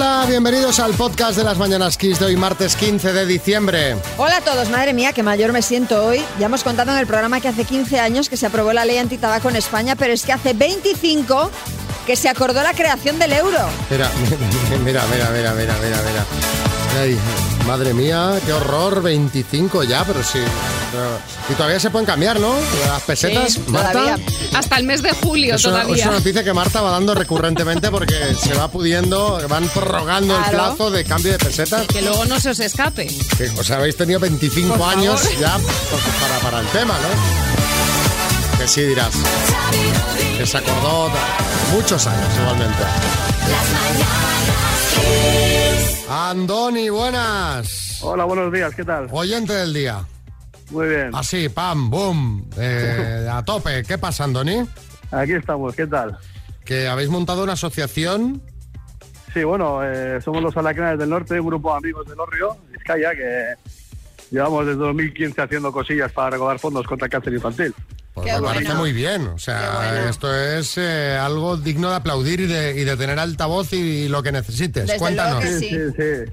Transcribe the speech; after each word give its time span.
Hola, 0.00 0.26
bienvenidos 0.28 0.78
al 0.78 0.92
podcast 0.94 1.36
de 1.36 1.42
las 1.42 1.58
Mañanas 1.58 1.98
Kiss 1.98 2.20
de 2.20 2.26
hoy, 2.26 2.36
martes 2.36 2.76
15 2.76 3.12
de 3.12 3.26
diciembre. 3.26 3.96
Hola 4.16 4.36
a 4.36 4.40
todos, 4.42 4.70
madre 4.70 4.94
mía, 4.94 5.12
qué 5.12 5.24
mayor 5.24 5.52
me 5.52 5.60
siento 5.60 6.06
hoy. 6.06 6.22
Ya 6.38 6.46
hemos 6.46 6.62
contado 6.62 6.92
en 6.92 6.98
el 6.98 7.06
programa 7.08 7.40
que 7.40 7.48
hace 7.48 7.64
15 7.64 7.98
años 7.98 8.28
que 8.28 8.36
se 8.36 8.46
aprobó 8.46 8.72
la 8.72 8.84
ley 8.84 8.98
antitabaco 8.98 9.50
en 9.50 9.56
España, 9.56 9.96
pero 9.96 10.12
es 10.12 10.22
que 10.22 10.32
hace 10.32 10.52
25 10.52 11.50
que 12.06 12.14
se 12.14 12.28
acordó 12.28 12.62
la 12.62 12.74
creación 12.74 13.18
del 13.18 13.32
euro. 13.32 13.58
Mira, 13.90 14.08
mira, 14.84 15.02
mira, 15.10 15.30
mira, 15.32 15.52
mira, 15.54 15.74
mira, 15.82 16.02
mira. 16.06 16.67
Ay, 17.00 17.16
madre 17.66 17.92
mía, 17.94 18.32
qué 18.44 18.52
horror, 18.52 19.02
25 19.02 19.84
ya, 19.84 20.04
pero 20.04 20.22
sí. 20.24 20.38
y 21.50 21.52
todavía 21.54 21.78
se 21.78 21.90
pueden 21.90 22.06
cambiar, 22.06 22.40
¿no? 22.40 22.54
Las 22.86 23.02
pesetas, 23.02 23.52
Sí, 23.52 23.62
Marta. 23.68 24.16
Hasta 24.54 24.76
el 24.78 24.84
mes 24.84 25.02
de 25.02 25.10
julio 25.12 25.54
Es 25.54 25.64
una, 25.64 25.82
todavía. 25.82 26.02
es 26.02 26.06
una 26.08 26.18
noticia 26.18 26.42
que 26.42 26.52
Marta 26.52 26.80
va 26.80 26.90
dando 26.90 27.14
recurrentemente 27.14 27.90
porque 27.90 28.34
se 28.42 28.54
va 28.54 28.68
pudiendo, 28.68 29.38
van 29.48 29.68
prorrogando 29.68 30.36
el 30.36 30.44
plazo 30.50 30.90
de 30.90 31.04
cambio 31.04 31.32
de 31.32 31.38
pesetas. 31.38 31.86
Que 31.86 32.02
luego 32.02 32.24
no 32.24 32.40
se 32.40 32.50
os 32.50 32.58
escape. 32.60 33.06
Que, 33.36 33.50
o 33.50 33.62
sea, 33.62 33.76
habéis 33.76 33.96
tenido 33.96 34.18
25 34.18 34.68
Por 34.70 34.78
favor. 34.78 34.94
años 34.98 35.22
ya 35.38 35.56
para, 36.20 36.38
para 36.42 36.60
el 36.60 36.66
tema, 36.68 36.94
¿no? 36.94 38.58
Que 38.58 38.66
sí 38.66 38.80
dirás. 38.82 39.10
Que 40.36 40.46
se 40.46 40.56
acordó 40.58 41.10
muchos 41.72 42.06
años 42.06 42.28
igualmente. 42.40 42.82
Andoni, 46.10 46.88
buenas. 46.90 48.00
Hola, 48.02 48.24
buenos 48.24 48.52
días, 48.52 48.74
¿qué 48.74 48.84
tal? 48.84 49.08
Oyente 49.10 49.52
del 49.52 49.72
día. 49.72 50.04
Muy 50.70 50.88
bien. 50.88 51.10
Así, 51.14 51.48
pam, 51.48 51.90
boom, 51.90 52.48
eh, 52.58 53.26
a 53.30 53.42
tope. 53.44 53.82
¿Qué 53.82 53.98
pasa, 53.98 54.24
Andoni? 54.24 54.66
Aquí 55.10 55.32
estamos, 55.32 55.74
¿qué 55.74 55.86
tal? 55.86 56.18
Que 56.64 56.86
habéis 56.86 57.08
montado 57.08 57.42
una 57.44 57.54
asociación. 57.54 58.42
Sí, 59.32 59.44
bueno, 59.44 59.80
eh, 59.82 60.20
somos 60.20 60.42
los 60.42 60.56
Alacranes 60.56 60.98
del 60.98 61.08
Norte, 61.08 61.40
un 61.40 61.46
grupo 61.46 61.70
de 61.72 61.78
amigos 61.78 62.06
del 62.06 62.20
Orrio, 62.20 62.56
Vizcaya, 62.70 63.12
que 63.14 63.54
llevamos 64.30 64.66
desde 64.66 64.80
2015 64.80 65.40
haciendo 65.40 65.72
cosillas 65.72 66.12
para 66.12 66.30
recaudar 66.30 66.58
fondos 66.58 66.86
contra 66.86 67.06
el 67.06 67.10
cáncer 67.10 67.32
infantil. 67.34 67.74
Pues 68.14 68.26
me 68.26 68.32
bueno. 68.40 68.46
parece 68.46 68.74
muy 68.74 68.92
bien. 68.92 69.28
O 69.28 69.38
sea, 69.38 69.72
bueno. 69.76 70.08
esto 70.08 70.34
es 70.34 70.76
eh, 70.76 71.16
algo 71.20 71.56
digno 71.56 71.90
de 71.90 71.96
aplaudir 71.96 72.40
y 72.40 72.46
de, 72.46 72.72
y 72.80 72.84
de 72.84 72.96
tener 72.96 73.18
altavoz 73.18 73.72
y, 73.72 74.08
lo 74.08 74.22
que 74.22 74.32
necesites. 74.32 74.86
Desde 74.86 74.98
Cuéntanos. 74.98 75.44
que 75.44 75.58
Sí, 75.58 75.68
Sí. 75.70 75.76
sí. 75.96 76.32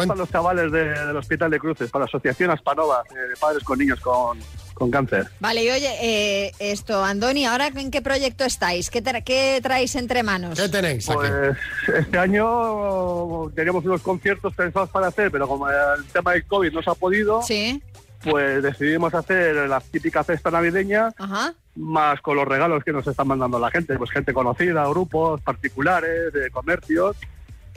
Es 0.00 0.06
para 0.06 0.16
los 0.18 0.28
chavales 0.30 0.72
de- 0.72 0.88
del 0.88 1.16
Hospital 1.16 1.52
de 1.52 1.60
Cruces, 1.60 1.88
para 1.88 2.04
la 2.04 2.06
Asociación 2.08 2.50
Aspanova, 2.50 3.04
eh, 3.12 3.28
de 3.28 3.36
padres 3.36 3.62
con 3.62 3.78
niños 3.78 4.00
con, 4.00 4.40
con 4.72 4.90
cáncer. 4.90 5.28
Vale, 5.38 5.62
y 5.62 5.70
oye, 5.70 5.88
eh, 6.02 6.52
esto, 6.58 7.04
Andoni, 7.04 7.46
¿ahora 7.46 7.68
en 7.68 7.92
qué 7.92 8.02
proyecto 8.02 8.42
estáis? 8.44 8.90
¿Qué, 8.90 9.04
tra- 9.04 9.22
qué 9.22 9.60
traéis 9.62 9.94
entre 9.94 10.24
manos? 10.24 10.58
¿Qué 10.58 10.68
tenéis 10.68 11.08
aquí? 11.08 11.18
Pues 11.18 11.56
este 11.96 12.18
año 12.18 13.50
teníamos 13.54 13.84
unos 13.84 14.02
conciertos 14.02 14.52
pensados 14.54 14.90
para 14.90 15.06
hacer, 15.08 15.30
pero 15.30 15.46
como 15.46 15.68
el 15.68 16.04
tema 16.12 16.32
del 16.32 16.44
COVID 16.44 16.72
no 16.72 16.82
se 16.82 16.90
ha 16.90 16.94
podido, 16.94 17.40
Sí, 17.42 17.80
pues 18.24 18.62
decidimos 18.62 19.14
hacer 19.14 19.54
la 19.68 19.80
típica 19.80 20.24
cesta 20.24 20.50
navideña 20.50 21.10
ajá. 21.18 21.54
más 21.76 22.20
con 22.20 22.36
los 22.36 22.46
regalos 22.48 22.82
que 22.84 22.92
nos 22.92 23.06
están 23.06 23.28
mandando 23.28 23.58
la 23.58 23.70
gente, 23.70 23.96
pues 23.96 24.10
gente 24.10 24.32
conocida, 24.32 24.86
grupos 24.88 25.40
particulares, 25.42 26.32
de 26.32 26.50
comercios 26.50 27.16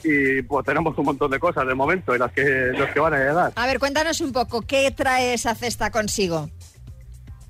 y 0.02 0.42
pues 0.42 0.64
tenemos 0.64 0.96
un 0.96 1.04
montón 1.06 1.30
de 1.30 1.38
cosas 1.40 1.66
de 1.66 1.74
momento 1.74 2.14
en 2.14 2.20
las 2.20 2.32
que 2.32 2.44
los 2.76 2.88
que 2.90 3.00
van 3.00 3.14
a 3.14 3.18
llegar. 3.18 3.52
A 3.56 3.66
ver, 3.66 3.78
cuéntanos 3.78 4.20
un 4.20 4.32
poco, 4.32 4.62
¿qué 4.62 4.90
trae 4.92 5.34
esa 5.34 5.54
cesta 5.54 5.90
consigo? 5.90 6.48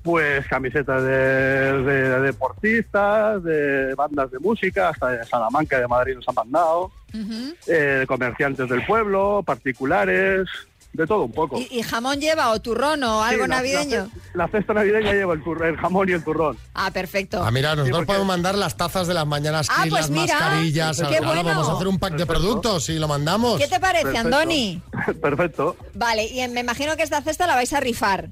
Pues 0.01 0.47
camisetas 0.47 1.03
de, 1.03 1.09
de- 1.09 2.09
de 2.09 2.19
deportistas, 2.21 3.43
de 3.43 3.93
bandas 3.95 4.31
de 4.31 4.39
música, 4.39 4.89
hasta 4.89 5.09
de 5.09 5.25
Salamanca, 5.25 5.77
de 5.79 5.87
Madrid 5.87 6.15
nos 6.15 6.27
han 6.29 6.35
mandado, 6.35 6.91
Ujú. 7.13 7.53
eh, 7.67 8.05
comerciantes 8.07 8.69
del 8.69 8.85
pueblo, 8.85 9.43
particulares, 9.45 10.47
de 10.93 11.05
todo 11.07 11.23
un 11.23 11.31
poco. 11.31 11.59
¿Y, 11.59 11.67
y 11.79 11.81
jamón 11.83 12.19
lleva 12.19 12.49
o 12.51 12.59
turrón 12.59 13.03
o 13.03 13.23
Sí, 13.23 13.29
algo 13.33 13.47
la- 13.47 13.57
navideño? 13.57 14.09
La, 14.33 14.45
la 14.45 14.47
cesta 14.49 14.73
navideña 14.73 15.13
lleva 15.13 15.33
el, 15.33 15.77
jamón 15.77 16.09
y 16.09 16.13
el 16.13 16.23
turrón. 16.23 16.57
Ah, 16.73 16.91
perfecto. 16.91 17.43
Ah, 17.43 17.51
mira, 17.51 17.69
nosotros 17.75 17.97
porque- 17.99 18.05
podemos 18.07 18.27
mandar 18.27 18.55
las 18.55 18.75
tazas 18.75 19.07
de 19.07 19.13
las 19.13 19.25
mañanas 19.27 19.67
Ah, 19.69 19.83
Kiss, 19.83 19.91
pues 19.91 20.01
las 20.01 20.09
mira, 20.09 20.33
mascarillas. 20.39 20.97
qué 21.09 21.21
bueno. 21.21 21.43
Vamos 21.43 21.69
a 21.69 21.73
hacer 21.73 21.87
un 21.87 21.99
pack 21.99 22.13
de 22.15 22.25
productos 22.25 22.89
y 22.89 22.97
lo 22.99 23.07
mandamos. 23.07 23.59
¿Qué 23.59 23.67
te 23.67 23.79
parece, 23.79 24.05
Perfecto. 24.05 24.27
Andoni? 24.27 24.81
Perfecto. 25.21 25.77
Vale, 25.93 26.25
y 26.25 26.47
me 26.49 26.61
imagino 26.61 26.95
que 26.97 27.03
esta 27.03 27.21
cesta 27.21 27.45
la 27.47 27.55
vais 27.55 27.71
a 27.73 27.79
rifar. 27.79 28.27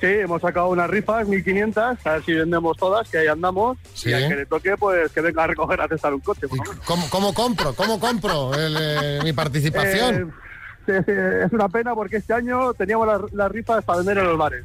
Sí, 0.00 0.06
hemos 0.06 0.40
sacado 0.40 0.68
unas 0.68 0.88
rifas, 0.88 1.26
1500, 1.28 2.06
a 2.06 2.12
ver 2.12 2.24
si 2.24 2.32
vendemos 2.32 2.74
todas, 2.78 3.06
que 3.10 3.18
ahí 3.18 3.26
andamos. 3.26 3.76
Sí. 3.92 4.08
Y 4.08 4.12
al 4.14 4.28
que 4.28 4.36
le 4.36 4.46
toque, 4.46 4.74
pues 4.78 5.10
que 5.12 5.20
venga 5.20 5.44
a 5.44 5.46
recoger 5.48 5.78
a 5.80 5.88
cestar 5.88 6.14
un 6.14 6.20
coche. 6.20 6.48
por 6.48 6.56
¿Y 6.56 6.60
lo 6.60 6.70
menos. 6.70 6.86
cómo, 6.86 7.10
cómo 7.10 7.34
compro? 7.34 7.74
¿Cómo 7.74 8.00
compro 8.00 8.54
el, 8.54 8.76
eh, 8.78 9.20
mi 9.24 9.32
participación? 9.34 10.32
Eh, 10.40 10.49
es 11.44 11.52
una 11.52 11.68
pena 11.68 11.94
porque 11.94 12.16
este 12.16 12.32
año 12.34 12.72
teníamos 12.74 13.06
las, 13.06 13.32
las 13.32 13.50
rifas 13.52 13.84
para 13.84 13.98
vender 13.98 14.18
en 14.18 14.24
los 14.24 14.38
bares. 14.38 14.64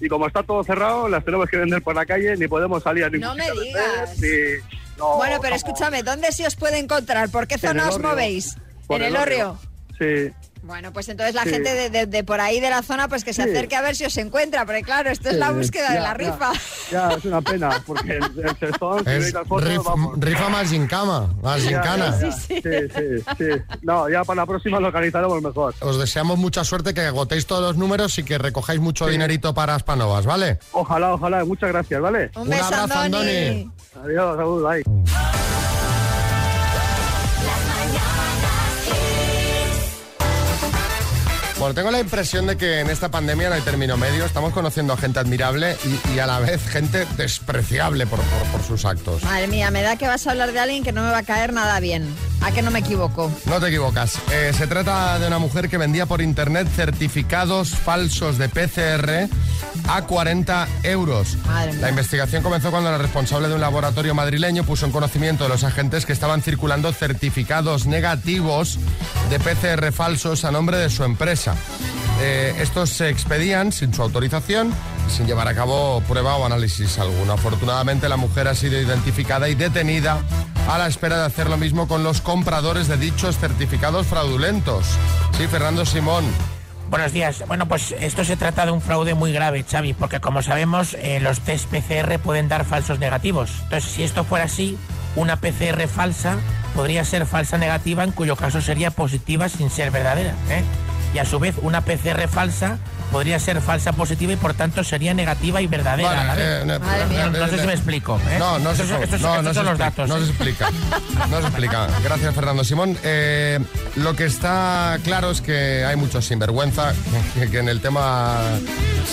Y 0.00 0.08
como 0.08 0.26
está 0.26 0.42
todo 0.42 0.62
cerrado, 0.64 1.08
las 1.08 1.24
tenemos 1.24 1.48
que 1.48 1.56
vender 1.56 1.80
por 1.82 1.94
la 1.94 2.04
calle, 2.04 2.36
ni 2.36 2.48
podemos 2.48 2.82
salir 2.82 3.04
a 3.04 3.10
ningún 3.10 3.28
No 3.28 3.34
me 3.34 3.50
digas. 3.50 4.20
vender, 4.20 4.60
ni- 4.60 4.84
no, 4.98 5.16
bueno, 5.16 5.38
pero 5.40 5.56
escúchame, 5.56 6.02
¿dónde 6.02 6.30
se 6.32 6.46
os 6.46 6.56
puede 6.56 6.78
encontrar? 6.78 7.28
¿Por 7.30 7.46
qué 7.46 7.58
zona 7.58 7.84
el 7.84 7.88
os 7.90 7.98
movéis? 7.98 8.56
Por 8.86 9.00
¿En 9.00 9.08
el 9.08 9.16
Orrio? 9.16 9.58
Sí. 9.98 10.30
Bueno, 10.64 10.92
pues 10.94 11.08
entonces 11.10 11.34
la 11.34 11.42
Sí. 11.44 11.50
gente 11.50 11.74
de, 11.74 11.90
de- 11.90 12.06
de 12.06 12.24
por 12.24 12.40
ahí 12.40 12.58
de 12.58 12.70
la 12.70 12.82
zona 12.82 13.06
pues 13.06 13.22
que 13.22 13.34
se 13.34 13.44
Sí. 13.44 13.50
acerque 13.50 13.76
a 13.76 13.82
ver 13.82 13.94
si 13.96 14.04
os 14.06 14.16
encuentra, 14.16 14.64
porque 14.64 14.82
claro, 14.82 15.10
esto 15.10 15.28
es 15.28 15.36
la 15.36 15.50
búsqueda 15.50 15.90
de 15.90 15.96
ya, 15.96 16.00
la 16.02 16.14
rifa. 16.14 16.52
Ya, 16.90 17.08
es 17.10 17.24
una 17.26 17.42
pena, 17.42 17.82
porque 17.86 18.16
el, 18.16 18.24
el 18.48 18.56
sextón, 18.58 19.04
si 19.04 19.10
Es 19.10 19.18
veis 19.20 19.34
las 19.34 19.46
fotos, 19.46 19.68
rif- 19.68 19.84
vamos. 19.84 20.18
rifa 20.18 20.48
más 20.48 20.70
gincama, 20.70 21.34
más 21.42 21.62
ya. 21.64 22.12
Sí, 22.18 22.32
sí, 22.48 22.60
sí. 23.38 23.44
No, 23.82 24.08
ya 24.08 24.24
para 24.24 24.42
la 24.42 24.46
próxima 24.46 24.80
lo 24.80 24.86
organizaremos 24.88 25.42
mejor. 25.42 25.74
Os 25.80 25.98
deseamos 25.98 26.38
mucha 26.38 26.64
suerte, 26.64 26.94
que 26.94 27.02
agotéis 27.02 27.44
todos 27.46 27.62
los 27.62 27.76
números 27.76 28.16
y 28.18 28.24
que 28.24 28.38
recojáis 28.38 28.80
mucho 28.80 29.06
dinerito 29.06 29.52
para 29.52 29.74
Aspanovas, 29.74 30.24
¿vale? 30.24 30.58
Ojalá, 30.72 31.12
ojalá. 31.14 31.44
Muchas 31.44 31.68
gracias, 31.70 32.00
¿vale? 32.00 32.30
Un 32.36 32.42
Un 32.42 32.48
beso, 32.48 32.64
abrazo, 32.64 32.98
Andoni. 33.00 33.30
Andoni. 33.36 33.70
Adiós, 34.02 34.36
salud, 34.36 34.62
bye. 34.66 34.84
Bueno, 41.64 41.74
tengo 41.76 41.90
la 41.90 42.00
impresión 42.00 42.46
de 42.46 42.58
que 42.58 42.80
en 42.80 42.90
esta 42.90 43.10
pandemia 43.10 43.48
no 43.48 43.54
hay 43.54 43.62
término 43.62 43.96
medio. 43.96 44.26
Estamos 44.26 44.52
conociendo 44.52 44.92
a 44.92 44.98
gente 44.98 45.18
admirable 45.18 45.78
y, 45.86 46.14
y 46.14 46.18
a 46.18 46.26
la 46.26 46.38
vez 46.38 46.62
gente 46.68 47.06
despreciable 47.16 48.06
por, 48.06 48.20
por- 48.20 48.48
por 48.48 48.62
sus 48.62 48.84
actos. 48.84 49.22
Madre 49.22 49.46
mía, 49.46 49.70
me 49.70 49.80
da 49.80 49.96
que 49.96 50.06
vas 50.06 50.26
a 50.26 50.32
hablar 50.32 50.52
de 50.52 50.60
alguien 50.60 50.84
que 50.84 50.92
no 50.92 51.02
me 51.02 51.08
va 51.10 51.16
a 51.18 51.22
caer 51.22 51.54
nada 51.54 51.80
bien. 51.80 52.06
¿A 52.42 52.50
que 52.50 52.60
no 52.60 52.70
me 52.70 52.80
equivoco? 52.80 53.32
No 53.46 53.58
te 53.60 53.68
equivocas. 53.68 54.16
Eh, 54.30 54.52
se 54.54 54.66
trata 54.66 55.18
de 55.18 55.26
una 55.26 55.38
mujer 55.38 55.70
que 55.70 55.78
vendía 55.78 56.04
por 56.04 56.20
internet 56.20 56.68
certificados 56.76 57.70
falsos 57.70 58.36
de 58.36 58.50
PCR 58.50 59.26
a 59.88 60.02
40 60.02 60.68
euros. 60.82 61.38
Madre 61.46 61.72
mía. 61.72 61.80
La 61.80 61.88
investigación 61.88 62.42
comenzó 62.42 62.70
cuando 62.70 62.90
la 62.90 62.98
responsable 62.98 63.48
de 63.48 63.54
un 63.54 63.62
laboratorio 63.62 64.14
madrileño 64.14 64.64
puso 64.64 64.84
en 64.84 64.92
conocimiento 64.92 65.44
de 65.44 65.48
los 65.48 65.64
agentes 65.64 66.04
que 66.04 66.12
estaban 66.12 66.42
circulando 66.42 66.92
certificados 66.92 67.86
negativos 67.86 68.78
de 69.30 69.40
PCR 69.40 69.90
falsos 69.92 70.44
a 70.44 70.50
nombre 70.50 70.76
de 70.76 70.90
su 70.90 71.04
empresa. 71.04 71.53
Eh, 72.20 72.54
estos 72.60 72.90
se 72.90 73.08
expedían 73.08 73.72
sin 73.72 73.92
su 73.92 74.02
autorización 74.02 74.72
y 75.06 75.10
sin 75.10 75.26
llevar 75.26 75.48
a 75.48 75.54
cabo 75.54 76.00
prueba 76.08 76.36
o 76.36 76.46
análisis 76.46 76.98
alguno. 76.98 77.32
Afortunadamente 77.32 78.08
la 78.08 78.16
mujer 78.16 78.48
ha 78.48 78.54
sido 78.54 78.80
identificada 78.80 79.48
y 79.48 79.54
detenida 79.54 80.18
a 80.68 80.78
la 80.78 80.86
espera 80.86 81.18
de 81.18 81.24
hacer 81.24 81.50
lo 81.50 81.56
mismo 81.56 81.88
con 81.88 82.04
los 82.04 82.20
compradores 82.20 82.88
de 82.88 82.96
dichos 82.96 83.38
certificados 83.38 84.06
fraudulentos. 84.06 84.86
Sí, 85.36 85.46
Fernando 85.48 85.84
Simón. 85.84 86.24
Buenos 86.90 87.12
días. 87.12 87.42
Bueno, 87.48 87.66
pues 87.66 87.92
esto 87.98 88.24
se 88.24 88.36
trata 88.36 88.66
de 88.66 88.72
un 88.72 88.80
fraude 88.80 89.14
muy 89.14 89.32
grave, 89.32 89.64
Xavi, 89.68 89.94
porque 89.94 90.20
como 90.20 90.42
sabemos, 90.42 90.94
eh, 90.94 91.18
los 91.20 91.40
test 91.40 91.66
PCR 91.66 92.18
pueden 92.18 92.48
dar 92.48 92.64
falsos 92.64 92.98
negativos. 92.98 93.50
Entonces, 93.64 93.90
si 93.90 94.02
esto 94.04 94.24
fuera 94.24 94.44
así, 94.44 94.78
una 95.16 95.36
PCR 95.36 95.88
falsa 95.88 96.36
podría 96.74 97.04
ser 97.04 97.26
falsa 97.26 97.58
negativa, 97.58 98.04
en 98.04 98.12
cuyo 98.12 98.36
caso 98.36 98.60
sería 98.60 98.90
positiva 98.90 99.48
sin 99.48 99.70
ser 99.70 99.90
verdadera. 99.90 100.34
¿eh? 100.50 100.62
Y 101.14 101.18
a 101.18 101.24
su 101.24 101.38
vez, 101.38 101.54
una 101.62 101.80
PCR 101.82 102.26
falsa 102.28 102.78
podría 103.12 103.38
ser 103.38 103.60
falsa 103.60 103.92
positiva 103.92 104.32
y 104.32 104.36
por 104.36 104.54
tanto 104.54 104.82
sería 104.82 105.14
negativa 105.14 105.60
y 105.62 105.68
verdadera 105.68 106.22
a 106.22 106.24
la 106.24 106.34
vez. 106.34 106.44
eh, 106.44 106.62
no, 106.66 106.80
Madre 106.80 107.06
mía. 107.06 107.30
No 107.30 107.46
sé 107.48 107.60
si 107.60 107.66
me 107.66 107.72
explico. 107.74 108.20
¿eh? 108.28 108.36
No, 108.40 108.58
no, 108.58 108.74
se, 108.74 108.82
Estos 108.82 108.88
son- 108.88 109.02
estos- 109.04 109.20
no, 109.20 109.28
estos 109.36 109.44
no 109.44 109.50
se 109.50 109.54
son 109.54 109.64
los 109.66 109.74
explica, 109.80 109.90
datos. 109.90 110.08
No 110.08 110.16
¿eh? 110.16 110.24
se 110.24 110.30
explica. 110.30 110.68
No 111.30 111.40
se 111.40 111.46
explica. 111.46 111.86
Gracias, 112.02 112.34
Fernando 112.34 112.64
Simón. 112.64 112.98
Eh, 113.04 113.60
lo 113.94 114.16
que 114.16 114.24
está 114.24 114.98
claro 115.04 115.30
es 115.30 115.40
que 115.40 115.84
hay 115.84 115.94
mucho 115.94 116.20
sinvergüenza, 116.20 116.92
que, 117.38 117.48
que 117.50 117.58
en 117.60 117.68
el 117.68 117.80
tema 117.80 118.40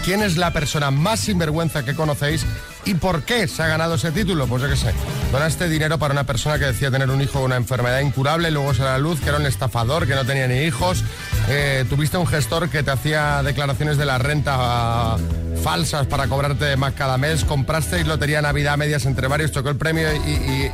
quién 0.04 0.22
es 0.22 0.38
la 0.38 0.52
persona 0.52 0.92
más 0.92 1.22
sinvergüenza 1.22 1.84
que 1.84 1.94
conocéis 1.96 2.46
y 2.86 2.96
por 2.96 3.24
qué 3.24 3.48
se 3.48 3.64
ha 3.64 3.68
ganado 3.68 3.96
ese 3.96 4.12
título. 4.12 4.48
Pues 4.48 4.62
yo 4.62 4.70
qué 4.70 4.76
sé, 4.76 4.94
donaste 5.32 5.70
dinero 5.70 5.98
para 5.98 6.14
una 6.14 6.26
persona 6.26 6.60
que 6.60 6.66
decía 6.66 6.92
tener 6.92 7.10
un 7.10 7.22
hijo 7.22 7.34
con 7.34 7.44
una 7.44 7.56
enfermedad 7.56 8.02
incurable 8.02 8.52
luego 8.52 8.74
se 8.74 8.82
a 8.82 8.86
la 8.86 8.98
luz 8.98 9.20
que 9.22 9.30
era 9.30 9.38
un 9.38 9.46
estafador, 9.46 10.06
que 10.08 10.16
no 10.16 10.26
tenía 10.26 10.48
ni 10.48 10.60
hijos. 10.64 11.04
Eh, 11.50 11.86
tuviste 11.90 12.18
un 12.18 12.28
gestor 12.28 12.70
que 12.70 12.84
te 12.84 12.92
hacía 12.92 13.42
declaraciones 13.44 13.98
de 13.98 14.06
la 14.06 14.18
renta 14.18 14.56
ah, 14.58 15.18
falsas 15.64 16.08
para 16.08 16.28
cobrarte 16.28 16.76
más 16.76 16.94
cada 16.94 17.18
mes, 17.18 17.46
comprasteis 17.46 18.06
lotería 18.06 18.42
Navidad 18.42 18.78
medias 18.78 19.06
entre 19.06 19.28
varios, 19.28 19.52
tocó 19.52 19.70
el 19.70 19.78
premio 19.78 20.14
y- 20.14 20.72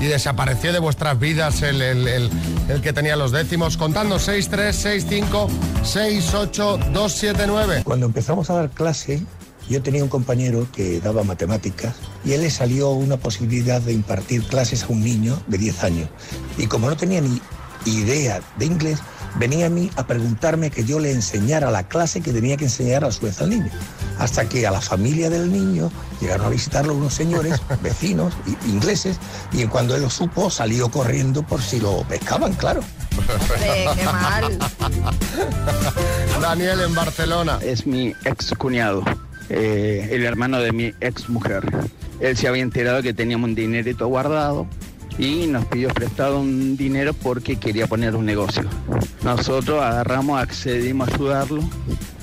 y 0.00 0.06
desapareció 0.06 0.72
de 0.72 0.78
vuestras 0.78 1.18
vidas 1.18 1.62
el, 1.62 1.80
el- 1.82 2.08
el- 2.08 2.80
que 2.82 2.92
tenía 2.92 3.16
los 3.16 3.32
décimos, 3.32 3.76
contando 3.76 4.18
6, 4.18 4.48
3, 4.48 4.74
6, 4.76 5.06
5, 5.08 5.48
6, 5.84 6.34
8, 6.34 6.78
2, 6.92 7.12
7, 7.12 7.44
9. 7.46 7.82
Cuando 7.84 8.06
empezamos 8.06 8.48
a 8.50 8.54
dar 8.54 8.70
clase, 8.70 9.22
yo 9.68 9.82
tenía 9.82 10.02
un 10.02 10.08
compañero 10.08 10.66
que 10.74 11.00
daba 11.00 11.22
matemáticas 11.22 11.94
y 12.24 12.32
él 12.32 12.40
le 12.42 12.50
salió 12.50 12.90
una 12.90 13.16
posibilidad 13.18 13.80
de 13.80 13.92
impartir 13.92 14.42
clases 14.44 14.84
a 14.84 14.88
un 14.88 15.02
niño 15.04 15.40
de 15.46 15.58
10 15.58 15.84
años. 15.84 16.08
Y 16.58 16.66
como 16.66 16.88
no 16.88 16.96
tenía 16.96 17.20
ni 17.20 17.40
idea 17.84 18.40
de 18.58 18.64
inglés, 18.66 18.98
venía 19.36 19.66
a 19.66 19.70
mí 19.70 19.90
a 19.96 20.06
preguntarme 20.06 20.70
que 20.70 20.84
yo 20.84 20.98
le 20.98 21.12
enseñara 21.12 21.70
la 21.70 21.86
clase 21.88 22.20
que 22.20 22.32
tenía 22.32 22.56
que 22.56 22.64
enseñar 22.64 23.04
a 23.04 23.12
su 23.12 23.26
vez 23.26 23.40
al 23.40 23.50
niño. 23.50 23.70
Hasta 24.20 24.48
que 24.48 24.66
a 24.66 24.70
la 24.70 24.80
familia 24.80 25.30
del 25.30 25.50
niño 25.50 25.90
llegaron 26.20 26.46
a 26.46 26.50
visitarlo 26.50 26.94
unos 26.94 27.14
señores, 27.14 27.60
vecinos, 27.82 28.34
ingleses, 28.66 29.18
y 29.50 29.64
cuando 29.64 29.96
él 29.96 30.02
lo 30.02 30.10
supo 30.10 30.50
salió 30.50 30.90
corriendo 30.90 31.42
por 31.42 31.60
si 31.60 31.80
lo 31.80 32.04
pescaban, 32.04 32.52
claro. 32.52 32.80
Hombre, 33.16 33.88
qué 33.96 34.04
mal. 34.04 34.58
Daniel 36.40 36.80
en 36.82 36.94
Barcelona. 36.94 37.58
es 37.62 37.86
mi 37.86 38.14
ex 38.24 38.52
cuñado, 38.56 39.02
eh, 39.48 40.08
el 40.12 40.24
hermano 40.24 40.60
de 40.60 40.72
mi 40.72 40.94
ex 41.00 41.28
mujer. 41.28 41.66
Él 42.20 42.36
se 42.36 42.46
había 42.46 42.62
enterado 42.62 43.02
que 43.02 43.14
teníamos 43.14 43.48
un 43.48 43.54
dinerito 43.54 44.06
guardado 44.06 44.66
y 45.18 45.46
nos 45.46 45.66
pidió 45.66 45.88
prestado 45.88 46.40
un 46.40 46.76
dinero 46.76 47.12
porque 47.14 47.56
quería 47.56 47.86
poner 47.86 48.16
un 48.16 48.24
negocio. 48.24 48.64
Nosotros 49.22 49.82
agarramos, 49.82 50.40
accedimos 50.40 51.08
a 51.08 51.14
ayudarlo. 51.14 51.62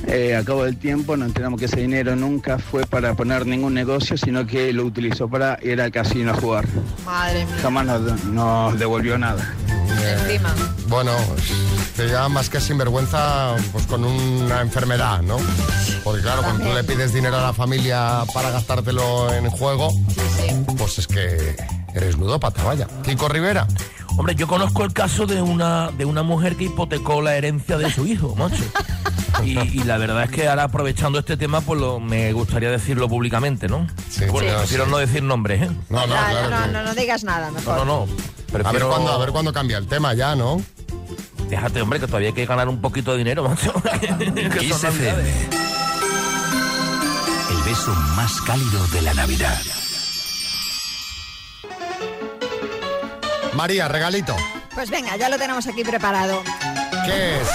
Eh, 0.08 0.36
a 0.36 0.44
cabo 0.44 0.64
del 0.64 0.78
tiempo 0.78 1.18
nos 1.18 1.28
enteramos 1.28 1.60
que 1.60 1.66
ese 1.66 1.82
dinero 1.82 2.16
nunca 2.16 2.58
fue 2.60 2.86
para 2.86 3.14
poner 3.14 3.46
ningún 3.46 3.74
negocio, 3.74 4.18
sino 4.18 4.48
que 4.48 4.72
lo 4.72 4.86
utilizó 4.86 5.28
para 5.28 5.60
ir 5.62 5.82
al 5.82 5.92
casino 5.92 6.32
a 6.32 6.36
jugar. 6.36 6.66
Madre 7.06 7.46
mía. 7.46 7.56
Jamás 7.62 7.86
nos, 7.86 8.24
nos 8.26 8.80
devolvió 8.80 9.18
nada. 9.18 9.54
Encima. 10.24 10.56
Bueno, 10.88 11.12
te 11.98 12.08
llama 12.08 12.30
más 12.30 12.50
que 12.50 12.62
sinvergüenza 12.62 13.56
pues 13.74 13.86
con 13.88 14.06
una 14.06 14.62
enfermedad, 14.62 15.22
¿no? 15.22 15.38
Porque 16.04 16.22
claro, 16.22 16.42
cuando 16.42 16.64
tú 16.64 16.74
le 16.74 16.84
pides 16.84 17.14
dinero 17.14 17.38
a 17.38 17.42
la 17.42 17.54
familia 17.54 18.24
para 18.34 18.52
gastártelo 18.52 19.34
en 19.34 19.50
juego, 19.50 19.90
pues 20.78 21.00
es 21.00 21.08
que 21.08 21.56
eres 21.94 22.18
ludópata, 22.18 22.64
vaya. 22.64 22.88
Kiko 23.04 23.28
Rivera. 23.28 23.68
Hombre, 24.18 24.34
yo 24.36 24.48
conozco 24.48 24.84
el 24.84 24.94
caso 24.94 25.26
de 25.28 25.42
una, 25.42 25.92
de 25.92 26.04
una 26.06 26.24
mujer 26.24 26.56
que 26.56 26.66
hipotecó 26.66 27.22
la 27.22 27.36
herencia 27.36 27.78
de 27.78 27.92
su 27.92 28.06
hijo, 28.08 28.36
macho. 28.36 28.64
Y, 29.44 29.52
y 29.60 29.84
la 29.84 29.98
verdad 30.00 30.24
es 30.24 30.32
que 30.32 30.48
ahora 30.48 30.64
aprovechando 30.64 31.20
este 31.20 31.38
tema, 31.38 31.62
pues 31.62 31.80
lo- 31.80 32.00
me 32.00 32.34
gustaría 32.34 32.72
decirlo 32.72 33.08
públicamente, 33.08 33.68
¿no? 33.68 33.88
Sí, 34.10 34.26
Bueno, 34.26 34.50
sí. 34.50 34.56
prefiero 34.58 34.88
no 34.88 34.98
decir 34.98 35.22
nombres, 35.22 35.62
¿eh? 35.62 35.70
No, 35.90 36.00
no, 36.00 36.08
No, 36.08 36.14
claro. 36.16 36.50
no, 36.50 36.68
no, 36.68 36.84
no 36.84 36.96
digas 36.96 37.24
nada, 37.24 37.48
No, 37.52 37.54
mejor. 37.60 37.78
no, 37.78 37.86
no. 37.86 38.08
A 38.68 38.72
ver, 38.72 38.84
cuándo, 38.84 39.12
a 39.12 39.18
ver 39.20 39.30
cuándo 39.32 39.54
cambia 39.54 39.78
el 39.78 39.86
tema 39.88 40.14
ya, 40.16 40.36
¿no? 40.36 40.60
Déjate, 41.50 41.82
hombre, 41.82 42.00
que 42.00 42.08
todavía 42.08 42.30
hay 42.30 42.34
que 42.34 42.46
ganar 42.48 42.68
un 42.70 42.82
poquito 42.82 43.12
de 43.12 43.20
dinero, 43.20 43.48
macho. 43.48 43.72
Que 44.60 44.74
son. 44.74 44.94
El 47.50 47.62
beso 47.66 47.94
más 48.16 48.42
cálido 48.42 48.88
de 48.88 49.02
la 49.04 49.14
Navidad. 49.14 49.58
María, 53.58 53.88
regalito. 53.88 54.36
Pues 54.76 54.92
venga, 54.92 55.18
ya 55.18 55.30
lo 55.30 55.38
tenemos 55.40 55.66
aquí 55.66 55.84
preparado. 55.84 56.44
¿Qué 57.08 57.42
es? 57.42 57.48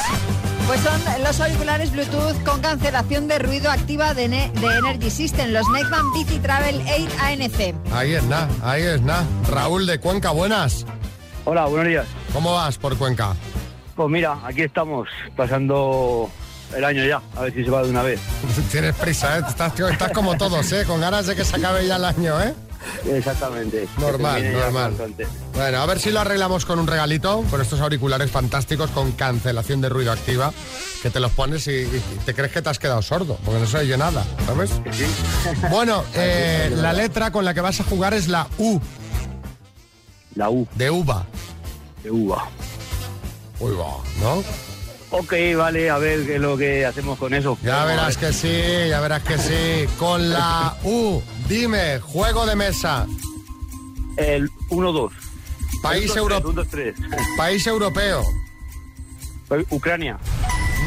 Pues 0.66 0.80
son 0.80 1.00
los 1.22 1.40
auriculares 1.40 1.92
Bluetooth 1.92 2.42
con 2.44 2.60
cancelación 2.60 3.28
de 3.28 3.38
ruido 3.38 3.70
activa 3.70 4.12
de, 4.12 4.26
Ne- 4.26 4.50
de 4.52 4.66
Energy 4.78 5.10
System, 5.10 5.52
los 5.52 5.68
Neckman 5.68 6.10
BT 6.12 6.42
Travel 6.42 6.82
8 6.82 7.16
ANC. 7.20 7.74
Ahí 7.94 8.14
es 8.14 8.24
nada, 8.24 8.48
ahí 8.64 8.82
es 8.82 9.00
nada. 9.02 9.24
Raúl 9.48 9.86
de 9.86 10.00
Cuenca, 10.00 10.32
buenas. 10.32 10.84
Hola, 11.44 11.66
buenos 11.66 11.86
días. 11.86 12.06
¿Cómo 12.32 12.52
vas 12.52 12.78
por 12.78 12.98
Cuenca? 12.98 13.36
Pues 13.94 14.08
mira, 14.10 14.38
aquí 14.44 14.62
estamos, 14.62 15.08
pasando 15.36 16.28
el 16.76 16.84
año 16.84 17.04
ya, 17.04 17.22
a 17.36 17.42
ver 17.42 17.54
si 17.54 17.62
se 17.64 17.70
va 17.70 17.84
de 17.84 17.90
una 17.90 18.02
vez. 18.02 18.18
Tienes 18.72 18.96
prisa, 18.96 19.38
¿eh? 19.38 19.42
Estás, 19.48 19.78
estás 19.78 20.10
como 20.10 20.36
todos, 20.36 20.72
¿eh? 20.72 20.84
Con 20.84 21.00
ganas 21.00 21.26
de 21.28 21.36
que 21.36 21.44
se 21.44 21.54
acabe 21.54 21.86
ya 21.86 21.94
el 21.94 22.04
año, 22.04 22.40
¿eh? 22.40 22.54
Exactamente. 23.06 23.88
Normal, 23.98 24.52
normal. 24.52 24.94
Bueno, 25.54 25.78
a 25.78 25.86
ver 25.86 25.98
si 26.00 26.10
lo 26.10 26.20
arreglamos 26.20 26.64
con 26.64 26.78
un 26.78 26.86
regalito, 26.86 27.44
con 27.50 27.60
estos 27.60 27.80
auriculares 27.80 28.30
fantásticos 28.30 28.90
con 28.90 29.12
cancelación 29.12 29.80
de 29.80 29.88
ruido 29.88 30.12
activa, 30.12 30.52
que 31.02 31.10
te 31.10 31.20
los 31.20 31.32
pones 31.32 31.66
y, 31.68 31.82
y 31.82 32.02
te 32.24 32.34
crees 32.34 32.52
que 32.52 32.62
te 32.62 32.70
has 32.70 32.78
quedado 32.78 33.02
sordo, 33.02 33.38
porque 33.44 33.60
no 33.60 33.66
se 33.66 33.78
oye 33.78 33.96
nada, 33.96 34.24
¿sabes? 34.46 34.70
Sí. 34.92 35.04
Bueno, 35.70 36.04
eh, 36.14 36.70
la 36.76 36.92
letra 36.92 37.30
con 37.30 37.44
la 37.44 37.54
que 37.54 37.60
vas 37.60 37.80
a 37.80 37.84
jugar 37.84 38.14
es 38.14 38.28
la 38.28 38.46
U, 38.58 38.80
La 40.34 40.50
U, 40.50 40.66
de 40.74 40.90
uva. 40.90 41.26
de 42.02 42.10
uva. 42.10 42.48
Uy, 43.60 43.72
va, 43.76 43.96
¿no? 44.20 44.42
Ok, 45.14 45.34
vale, 45.58 45.90
a 45.90 45.98
ver 45.98 46.24
qué 46.24 46.36
es 46.36 46.40
lo 46.40 46.56
que 46.56 46.86
hacemos 46.86 47.18
con 47.18 47.34
eso. 47.34 47.58
Ya 47.62 47.84
verás 47.84 48.18
ver. 48.18 48.28
que 48.28 48.32
sí, 48.32 48.88
ya 48.88 48.98
verás 49.00 49.22
que 49.22 49.36
sí. 49.36 49.86
Con 49.98 50.30
la 50.30 50.74
U, 50.84 51.20
dime, 51.48 52.00
juego 52.00 52.46
de 52.46 52.56
mesa, 52.56 53.06
El 54.16 54.50
1-2. 54.70 55.12
país, 55.82 56.16
euro- 56.16 56.38
1, 56.38 56.52
2, 56.52 56.68
3. 56.68 56.94
país 57.36 57.66
europeo, 57.66 58.22
Ucrania, 59.68 60.18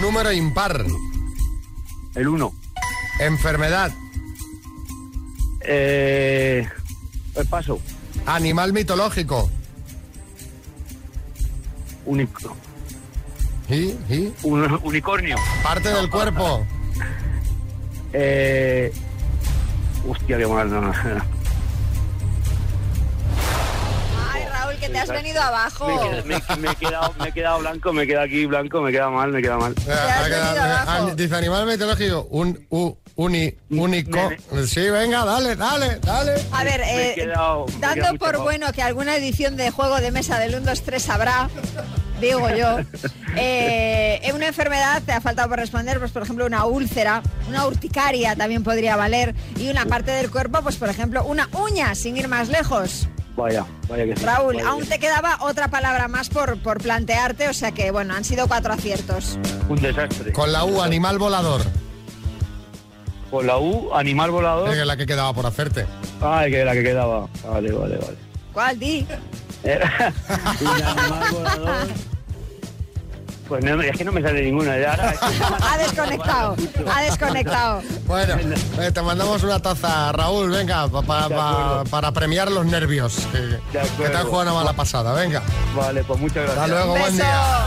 número 0.02 0.32
impar, 0.32 0.84
el 2.16 2.28
1. 2.28 2.52
enfermedad, 3.20 3.92
Eh, 5.68 6.68
el 7.36 7.48
paso, 7.48 7.80
animal 8.26 8.74
mitológico. 8.74 9.50
unico- 12.08 12.56
¿Y? 13.70 13.98
¿Y? 14.10 14.34
un- 14.44 14.80
unicornio. 14.84 15.38
Parte 15.64 15.90
del 15.90 16.10
cuerpo. 16.10 16.66
Eh, 18.18 18.94
hostia, 20.10 20.38
qué 20.38 20.48
mal. 20.48 20.70
no, 20.72 20.80
no. 20.80 20.94
Ay, 24.32 24.44
Raúl, 24.52 24.76
que 24.78 24.88
te 24.88 25.00
has 25.00 25.10
venido 25.10 25.42
abajo. 25.42 25.88
Me, 26.26 26.36
me- 26.40 26.56
me 26.60 26.72
he 26.72 26.76
quedado, 26.76 27.14
me 27.20 27.28
he 27.28 27.32
quedado 27.34 27.60
blanco, 27.60 27.92
me 27.92 28.08
queda 28.08 28.22
aquí 28.24 28.46
blanco, 28.46 28.82
me 28.82 28.92
queda 28.94 29.10
mal, 29.10 29.32
me 29.32 29.42
queda 29.42 29.58
mal. 29.58 29.74
Eh, 29.86 29.92
has 29.92 30.22
ha 30.22 30.26
quedado- 30.26 30.46
venido 30.54 30.64
abajo. 30.64 31.08
ah, 31.12 31.14
dice 31.16 31.36
animal 31.36 31.66
mitológico. 31.68 32.28
Un, 32.30 32.66
u, 32.70 32.96
uni, 33.16 33.54
único. 33.72 34.30
Sí, 34.66 34.90
venga, 34.90 35.26
dale, 35.26 35.58
dale, 35.58 36.00
dale. 36.00 36.36
A 36.54 36.64
ver, 36.64 36.82
eh, 36.86 37.12
quedado- 37.16 37.66
dando 37.82 38.14
por 38.18 38.38
bueno 38.42 38.72
que 38.72 38.82
alguna 38.82 39.18
edición 39.18 39.58
de 39.58 39.72
juego 39.72 40.00
de 40.00 40.12
mesa 40.12 40.40
del 40.40 40.56
1, 40.56 40.66
2, 40.66 40.84
3 40.84 41.10
habrá, 41.10 41.50
digo 42.26 42.50
yo, 42.50 42.78
eh, 43.38 44.32
una 44.34 44.48
enfermedad 44.48 45.02
te 45.06 45.14
ha 45.14 45.22
faltado 45.22 45.50
por 45.50 45.60
responder, 45.60 46.00
pues 46.00 46.12
por 46.12 46.24
ejemplo 46.24 46.46
una 46.46 46.66
úlcera, 46.66 47.22
una 47.48 47.66
urticaria 47.66 48.36
también 48.36 48.64
podría 48.64 48.96
valer, 48.96 49.36
y 49.58 49.70
una 49.70 49.86
parte 49.86 50.12
del 50.12 50.30
cuerpo, 50.30 50.62
pues 50.62 50.76
por 50.76 50.90
ejemplo 50.90 51.24
una 51.24 51.50
uña, 51.54 51.96
sin 51.96 52.18
ir 52.18 52.28
más 52.28 52.50
lejos. 52.50 53.08
Vaya, 53.36 53.66
vaya 53.90 54.06
que 54.06 54.16
sí. 54.16 54.26
Raúl, 54.26 54.56
vaya 54.56 54.70
aún 54.70 54.82
que 54.84 54.90
te 54.90 55.00
quedaba 55.00 55.38
otra 55.42 55.68
palabra 55.68 56.08
más 56.08 56.30
por, 56.30 56.58
por 56.60 56.82
plantearte, 56.82 57.50
o 57.50 57.54
sea 57.54 57.72
que 57.72 57.92
bueno, 57.92 58.14
han 58.14 58.24
sido 58.24 58.48
cuatro 58.48 58.74
aciertos. 58.74 59.38
Un 59.68 59.82
desastre. 59.82 60.32
Con 60.32 60.52
la 60.52 60.64
U, 60.64 60.82
animal 60.82 61.18
volador. 61.18 61.62
Con 63.30 63.48
la 63.48 63.58
U, 63.58 63.94
animal 63.94 64.32
volador. 64.32 64.70
Es 64.70 64.86
la 64.86 64.96
que 64.96 65.06
quedaba 65.06 65.34
por 65.34 65.46
hacerte. 65.46 65.86
Ay, 66.22 66.52
que 66.52 66.64
la 66.64 66.74
que 66.74 66.84
quedaba. 66.84 67.28
Vale, 67.46 67.72
vale, 67.72 67.98
vale. 67.98 68.18
¿Cuál 68.54 68.80
di? 68.80 69.06
un 69.64 70.84
animal 70.84 71.32
volador. 71.32 72.15
Pues 73.48 73.64
no, 73.64 73.80
es 73.82 73.96
que 73.96 74.04
no 74.04 74.12
me 74.12 74.22
sale 74.24 74.42
ninguna. 74.44 74.78
ya 74.80 74.92
ahora- 74.92 75.14
Ha 75.72 75.78
desconectado, 75.78 76.56
ha 76.92 77.02
desconectado. 77.04 77.82
Bueno, 78.08 78.36
eh, 78.82 78.92
te 78.92 79.02
mandamos 79.04 79.44
una 79.44 79.60
taza, 79.62 80.12
Raúl, 80.12 80.50
venga, 80.50 80.88
pa- 80.90 81.84
para 81.90 82.12
premiar 82.12 82.52
los 82.52 82.66
nervios. 82.66 83.16
Que, 83.32 83.38
De 83.38 83.60
que 83.98 84.10
te 84.10 84.18
han 84.18 84.26
jugado 84.26 84.52
una 84.52 84.54
mala 84.54 84.74
pasada, 84.74 85.14
venga. 85.14 85.44
Vale, 85.76 86.04
pues 86.04 86.20
muchas 86.20 86.38
gracias. 86.44 86.58
Hasta 86.58 86.68
luego, 86.76 86.98
buen 86.98 87.16
día. 87.16 87.66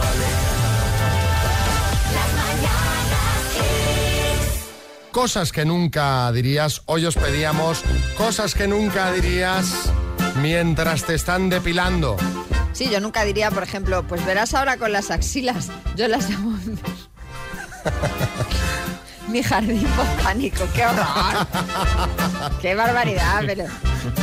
Cosas 5.13 5.53
que 5.53 5.65
nunca 5.65 6.31
dirías, 6.33 6.83
hoy 6.87 7.07
os 7.07 7.15
pedíamos 7.17 7.83
cosas 8.17 8.55
que 8.55 8.69
nunca 8.69 9.11
dirías 9.13 9.91
mientras 10.41 11.05
te 11.05 11.15
están 11.15 11.49
depilando. 11.49 12.17
Sí, 12.79 12.89
yo 12.89 13.01
nunca 13.01 13.25
diría, 13.25 13.51
por 13.51 13.65
ejemplo, 13.65 14.05
pues 14.05 14.25
verás 14.25 14.55
ahora 14.55 14.77
con 14.77 14.93
las 14.93 15.11
axilas. 15.11 15.69
Yo 15.97 16.07
las 16.07 16.31
llamo 16.31 16.57
mi 19.29 19.43
jardín 19.43 19.85
botánico. 19.97 20.65
¡Qué 20.77 20.87
horror! 20.87 21.49
¡Qué 22.63 22.77
barbaridad! 22.77 23.43
Pero 23.45 23.65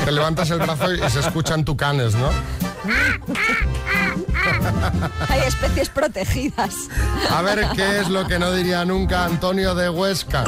Te 0.06 0.12
levantas 0.14 0.50
el 0.52 0.60
brazo 0.60 0.94
y 0.94 1.10
se 1.10 1.20
escuchan 1.20 1.66
tucanes, 1.66 2.16
¿no? 2.16 2.30
Hay 5.28 5.42
especies 5.42 5.90
protegidas. 5.90 6.76
A 7.32 7.42
ver 7.42 7.68
qué 7.76 8.00
es 8.00 8.08
lo 8.08 8.26
que 8.26 8.40
no 8.40 8.54
diría 8.54 8.86
nunca 8.86 9.26
Antonio 9.26 9.76
de 9.76 9.90
Huesca. 9.90 10.46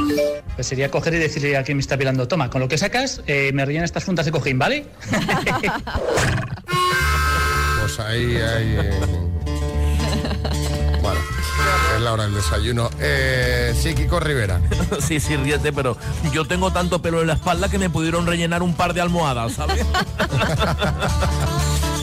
Pues 0.55 0.65
sería 0.65 0.89
coger 0.89 1.15
y 1.15 1.17
decirle 1.17 1.57
a 1.57 1.63
quien 1.63 1.75
me 1.75 1.81
está 1.81 1.97
pilando, 1.97 2.25
toma, 2.25 2.49
con 2.49 2.61
lo 2.61 2.69
que 2.69 2.77
sacas, 2.77 3.21
eh, 3.27 3.51
me 3.53 3.65
rellenan 3.65 3.83
estas 3.83 4.05
juntas 4.05 4.25
de 4.25 4.31
cojín, 4.31 4.57
¿vale? 4.57 4.85
Ahí 7.99 8.37
hay. 8.37 8.77
eh, 8.79 8.99
Bueno, 11.01 11.19
es 11.95 12.01
la 12.01 12.13
hora 12.13 12.23
del 12.23 12.35
desayuno. 12.35 12.89
Eh, 12.99 13.73
sí, 13.79 13.93
Kiko 13.95 14.19
Rivera. 14.19 14.59
sí, 14.99 15.19
sí, 15.19 15.37
ríete, 15.37 15.71
pero 15.71 15.97
yo 16.33 16.45
tengo 16.45 16.71
tanto 16.71 17.01
pelo 17.01 17.21
en 17.21 17.27
la 17.27 17.33
espalda 17.33 17.69
que 17.69 17.77
me 17.77 17.89
pudieron 17.89 18.25
rellenar 18.27 18.61
un 18.61 18.73
par 18.73 18.93
de 18.93 19.01
almohadas, 19.01 19.53
¿sabes? 19.53 19.85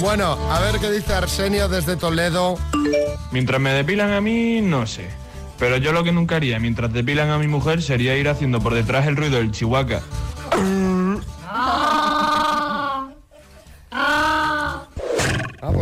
Bueno, 0.00 0.36
a 0.50 0.60
ver 0.60 0.80
qué 0.80 0.90
dice 0.90 1.14
Arsenio 1.14 1.68
desde 1.68 1.96
Toledo. 1.96 2.58
Mientras 3.30 3.60
me 3.60 3.72
depilan 3.72 4.12
a 4.12 4.20
mí, 4.20 4.60
no 4.60 4.86
sé. 4.86 5.08
Pero 5.58 5.76
yo 5.78 5.92
lo 5.92 6.04
que 6.04 6.12
nunca 6.12 6.36
haría 6.36 6.58
mientras 6.58 6.92
depilan 6.92 7.30
a 7.30 7.38
mi 7.38 7.46
mujer 7.46 7.80
sería 7.80 8.16
ir 8.16 8.28
haciendo 8.28 8.60
por 8.60 8.74
detrás 8.74 9.06
el 9.06 9.16
ruido 9.16 9.36
del 9.36 9.52
chihuahua. 9.52 10.00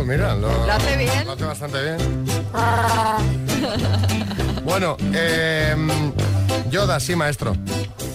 Pues 0.05 0.17
mira, 0.17 0.35
lo, 0.35 0.65
Lo 0.65 0.73
hace 0.73 0.97
bien. 0.97 1.25
Lo 1.25 1.31
hace 1.33 1.45
bastante 1.45 1.83
bien. 1.83 1.97
Bueno, 4.63 4.95
eh, 5.13 5.75
Yoda, 6.69 6.97
sí, 7.01 7.17
maestro. 7.17 7.53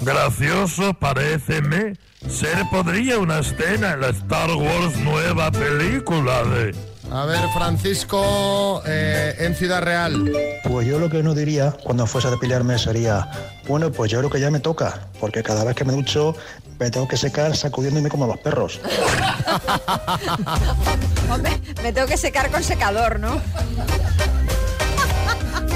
Gracioso 0.01 0.95
paréceme 0.95 1.93
ser 2.27 2.65
podría 2.71 3.19
una 3.19 3.41
escena 3.41 3.93
en 3.93 4.01
la 4.01 4.09
Star 4.09 4.51
Wars 4.53 4.97
nueva 4.97 5.53
película 5.53 6.43
de... 6.45 6.75
A 7.13 7.27
ver, 7.27 7.41
Francisco, 7.55 8.83
eh, 8.87 9.35
en 9.41 9.55
Ciudad 9.55 9.83
Real. 9.83 10.33
Pues 10.65 10.87
yo 10.87 10.99
lo 10.99 11.11
que 11.11 11.23
no 11.23 11.35
diría 11.35 11.77
cuando 11.85 12.07
fuese 12.07 12.29
a 12.29 12.31
depilarme 12.31 12.79
sería, 12.79 13.29
bueno, 13.69 13.93
pues 13.93 14.11
yo 14.11 14.19
creo 14.19 14.31
que 14.31 14.41
ya 14.41 14.51
me 14.51 14.61
toca, 14.61 15.09
porque 15.21 15.43
cada 15.43 15.63
vez 15.63 15.77
que 15.77 15.85
me 15.85 15.93
ducho 15.93 16.35
me 16.79 16.91
tengo 16.91 17.07
que 17.07 17.17
secar 17.17 17.55
sacudiéndome 17.57 18.09
como 18.09 18.27
los 18.27 18.39
perros. 18.39 18.81
Hombre, 21.31 21.61
me 21.83 21.93
tengo 21.93 22.07
que 22.07 22.17
secar 22.17 22.51
con 22.51 22.65
secador, 22.65 23.21
¿no? 23.21 23.41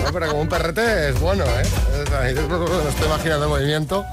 No, 0.04 0.12
pero 0.12 0.28
como 0.28 0.42
un 0.42 0.48
perrete 0.48 1.10
es 1.10 1.20
bueno, 1.20 1.44
¿eh? 1.44 1.62
Me 2.22 2.30
estoy 2.30 3.06
imaginando 3.06 3.44
el 3.44 3.50
movimiento. 3.50 4.04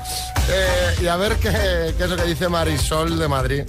Eh, 0.49 0.95
y 1.01 1.07
a 1.07 1.15
ver 1.15 1.35
qué, 1.37 1.93
qué 1.97 2.03
es 2.03 2.09
lo 2.09 2.17
que 2.17 2.23
dice 2.23 2.49
Marisol 2.49 3.17
de 3.17 3.27
Madrid. 3.27 3.63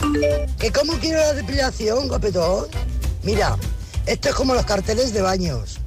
¿Que 0.59 0.73
cómo 0.73 0.95
quiero 0.95 1.21
la 1.21 1.35
depilación, 1.35 2.09
guapetón? 2.09 2.67
Mira, 3.23 3.57
esto 4.07 4.31
es 4.31 4.35
como 4.35 4.55
los 4.55 4.65
carteles 4.65 5.13
de 5.13 5.23
baños. 5.23 5.79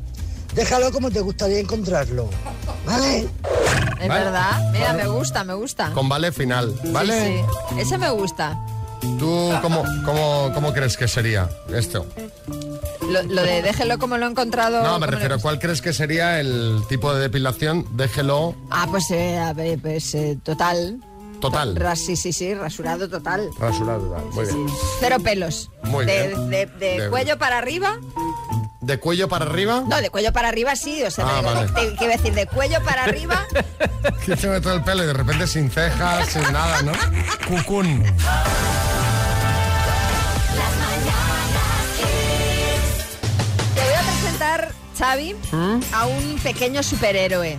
Déjalo 0.55 0.91
como 0.91 1.10
te 1.12 1.19
gustaría 1.22 1.60
encontrarlo. 1.60 2.29
¿Vale? 2.86 3.27
Es 4.01 4.07
Vale. 4.07 4.24
verdad. 4.25 4.72
Mira, 4.72 4.93
me 4.93 5.07
gusta, 5.07 5.43
me 5.43 5.53
gusta. 5.53 5.91
Con 5.93 6.10
vale 6.10 6.31
final, 6.31 6.74
¿vale? 6.91 7.38
Sí, 7.38 7.43
sí. 7.75 7.79
Ese 7.81 7.98
me 7.98 8.10
gusta. 8.12 8.60
¿Tú 9.19 9.51
cómo, 9.62 9.83
cómo, 10.05 10.51
cómo 10.53 10.74
crees 10.74 10.95
que 10.95 11.07
sería 11.07 11.50
esto? 11.74 12.05
Lo, 13.10 13.22
lo 13.24 13.41
de 13.43 13.62
déjelo 13.62 13.98
como 14.00 14.17
lo 14.17 14.25
he 14.25 14.29
encontrado. 14.29 14.81
No, 14.81 14.98
me 15.00 15.07
refiero, 15.07 15.39
¿cuál 15.39 15.60
crees 15.60 15.81
que 15.81 15.91
sería 15.91 16.39
el 16.39 16.81
tipo 16.88 17.13
de 17.13 17.22
depilación? 17.22 17.86
Déjelo 17.98 18.55
Ah, 18.69 18.88
pues, 18.89 19.12
eh, 19.12 19.38
a 19.39 19.51
ver, 19.53 19.79
pues 19.79 20.15
eh, 20.15 20.38
total. 20.43 21.00
total. 21.41 21.75
Ras- 21.75 22.00
sí, 22.00 22.15
sí, 22.15 22.31
sí, 22.31 22.53
rasurado 22.53 23.10
total. 23.10 23.50
Rasurado, 23.60 24.07
total. 24.07 24.25
Muy 24.33 24.45
bien. 24.45 24.67
Cero 25.01 25.17
pelos. 25.22 25.69
Muy 25.83 26.05
de, 26.05 26.27
bien. 26.29 26.50
De, 26.50 26.65
de 26.65 27.01
De- 27.01 27.10
cuello 27.10 27.38
para 27.38 27.57
arriba. 27.57 27.98
¿De 28.84 29.00
cuello 29.00 29.30
para 29.30 29.46
arriba? 29.46 29.82
No, 29.88 30.02
de 30.02 30.10
cuello 30.10 30.34
para 30.34 30.50
arriba 30.50 30.75
sí. 30.75 31.02
O 31.04 31.10
sea, 31.10 31.25
Ah, 31.25 31.42
vale. 31.42 31.68
de- 31.72 31.96
¿qué 31.96 32.04
iba 32.04 32.13
a 32.13 32.18
decir? 32.18 32.34
De 32.34 32.46
cuello 32.48 32.84
para 32.84 33.04
arriba. 33.06 33.46
Que 34.25 34.36
se 34.38 34.48
me 34.48 34.60
todo 34.62 34.74
el 34.75 34.84
pelo 34.84 35.04
y 35.04 35.08
de 35.08 35.13
repente 35.13 35.48
sin 35.48 35.70
cejas, 35.72 36.28
sin 36.28 36.42
nada, 36.52 36.82
¿no? 36.82 36.92
Cucún. 37.48 38.04
Te 43.75 43.82
voy 43.82 43.94
a 43.94 44.02
presentar, 44.02 44.72
Xavi, 44.98 45.36
¿Mm? 45.52 45.80
a 45.94 46.06
un 46.06 46.40
pequeño 46.44 46.84
superhéroe. 46.84 47.58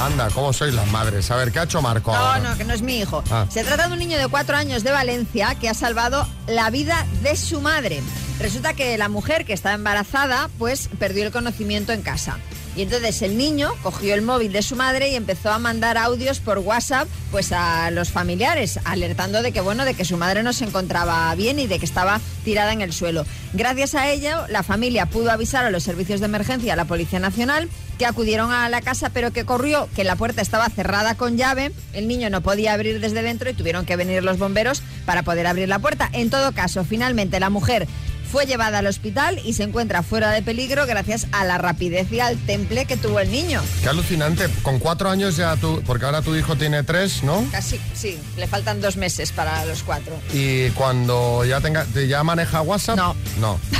Anda, 0.00 0.28
¿cómo 0.30 0.52
sois 0.52 0.72
las 0.74 0.86
madres? 0.88 1.30
A 1.30 1.36
ver, 1.36 1.52
¿qué 1.52 1.58
ha 1.60 1.62
hecho 1.64 1.82
Marco? 1.82 2.12
No, 2.12 2.18
ahora? 2.18 2.40
no, 2.50 2.56
que 2.56 2.64
no 2.64 2.72
es 2.72 2.80
mi 2.82 2.98
hijo. 3.00 3.22
Ah. 3.30 3.44
Se 3.50 3.62
trata 3.62 3.86
de 3.88 3.92
un 3.92 3.98
niño 3.98 4.18
de 4.18 4.26
cuatro 4.28 4.56
años 4.56 4.82
de 4.84 4.90
Valencia 4.90 5.54
que 5.60 5.68
ha 5.68 5.74
salvado 5.74 6.26
la 6.46 6.70
vida 6.70 7.06
de 7.22 7.36
su 7.36 7.60
madre. 7.60 8.02
Resulta 8.42 8.74
que 8.74 8.98
la 8.98 9.08
mujer 9.08 9.44
que 9.44 9.52
estaba 9.52 9.76
embarazada, 9.76 10.50
pues 10.58 10.88
perdió 10.98 11.24
el 11.24 11.30
conocimiento 11.30 11.92
en 11.92 12.02
casa. 12.02 12.38
Y 12.74 12.82
entonces 12.82 13.22
el 13.22 13.38
niño 13.38 13.70
cogió 13.84 14.14
el 14.14 14.22
móvil 14.22 14.50
de 14.50 14.62
su 14.62 14.74
madre 14.74 15.10
y 15.10 15.14
empezó 15.14 15.52
a 15.52 15.60
mandar 15.60 15.96
audios 15.96 16.40
por 16.40 16.58
WhatsApp 16.58 17.06
pues 17.30 17.52
a 17.52 17.90
los 17.92 18.10
familiares, 18.10 18.80
alertando 18.84 19.42
de 19.42 19.52
que 19.52 19.60
bueno, 19.60 19.84
de 19.84 19.94
que 19.94 20.04
su 20.04 20.16
madre 20.16 20.42
no 20.42 20.52
se 20.52 20.64
encontraba 20.64 21.32
bien 21.36 21.60
y 21.60 21.68
de 21.68 21.78
que 21.78 21.84
estaba 21.84 22.20
tirada 22.44 22.72
en 22.72 22.80
el 22.80 22.92
suelo. 22.92 23.24
Gracias 23.52 23.94
a 23.94 24.10
ello, 24.10 24.46
la 24.48 24.64
familia 24.64 25.06
pudo 25.06 25.30
avisar 25.30 25.64
a 25.64 25.70
los 25.70 25.84
servicios 25.84 26.18
de 26.20 26.26
emergencia, 26.26 26.72
a 26.72 26.76
la 26.76 26.86
Policía 26.86 27.20
Nacional, 27.20 27.68
que 27.98 28.06
acudieron 28.06 28.50
a 28.50 28.68
la 28.68 28.80
casa, 28.80 29.10
pero 29.10 29.32
que 29.32 29.44
corrió 29.44 29.88
que 29.94 30.02
la 30.02 30.16
puerta 30.16 30.42
estaba 30.42 30.68
cerrada 30.68 31.14
con 31.14 31.36
llave, 31.36 31.72
el 31.92 32.08
niño 32.08 32.28
no 32.30 32.40
podía 32.40 32.72
abrir 32.72 33.00
desde 33.00 33.22
dentro 33.22 33.50
y 33.50 33.54
tuvieron 33.54 33.86
que 33.86 33.96
venir 33.96 34.24
los 34.24 34.38
bomberos 34.38 34.82
para 35.04 35.22
poder 35.22 35.46
abrir 35.46 35.68
la 35.68 35.78
puerta. 35.78 36.08
En 36.12 36.30
todo 36.30 36.52
caso, 36.52 36.84
finalmente 36.84 37.38
la 37.38 37.50
mujer 37.50 37.86
fue 38.32 38.46
llevada 38.46 38.78
al 38.78 38.86
hospital 38.86 39.38
y 39.44 39.52
se 39.52 39.62
encuentra 39.62 40.02
fuera 40.02 40.30
de 40.30 40.40
peligro 40.40 40.86
gracias 40.86 41.26
a 41.32 41.44
la 41.44 41.58
rapidez 41.58 42.10
y 42.10 42.20
al 42.20 42.38
temple 42.38 42.86
que 42.86 42.96
tuvo 42.96 43.20
el 43.20 43.30
niño. 43.30 43.60
Qué 43.82 43.90
alucinante. 43.90 44.48
Con 44.62 44.78
cuatro 44.78 45.10
años 45.10 45.36
ya 45.36 45.54
tú, 45.56 45.82
porque 45.86 46.06
ahora 46.06 46.22
tu 46.22 46.34
hijo 46.34 46.56
tiene 46.56 46.82
tres, 46.82 47.22
¿no? 47.24 47.44
Casi, 47.52 47.78
sí, 47.92 48.18
le 48.38 48.46
faltan 48.46 48.80
dos 48.80 48.96
meses 48.96 49.32
para 49.32 49.66
los 49.66 49.82
cuatro. 49.82 50.18
Y 50.32 50.70
cuando 50.70 51.44
ya 51.44 51.60
tenga, 51.60 51.84
¿te 51.84 52.08
ya 52.08 52.24
maneja 52.24 52.62
WhatsApp? 52.62 52.96
No. 52.96 53.14
No. 53.38 53.60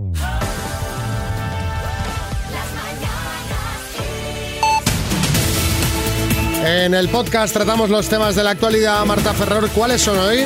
En 6.62 6.94
el 6.94 7.08
podcast 7.10 7.54
tratamos 7.54 7.90
los 7.90 8.10
temas 8.10 8.36
de 8.36 8.44
la 8.44 8.50
actualidad. 8.52 9.04
Marta 9.06 9.34
Ferrer, 9.34 9.70
¿cuáles 9.70 10.02
son 10.02 10.20
hoy? 10.20 10.46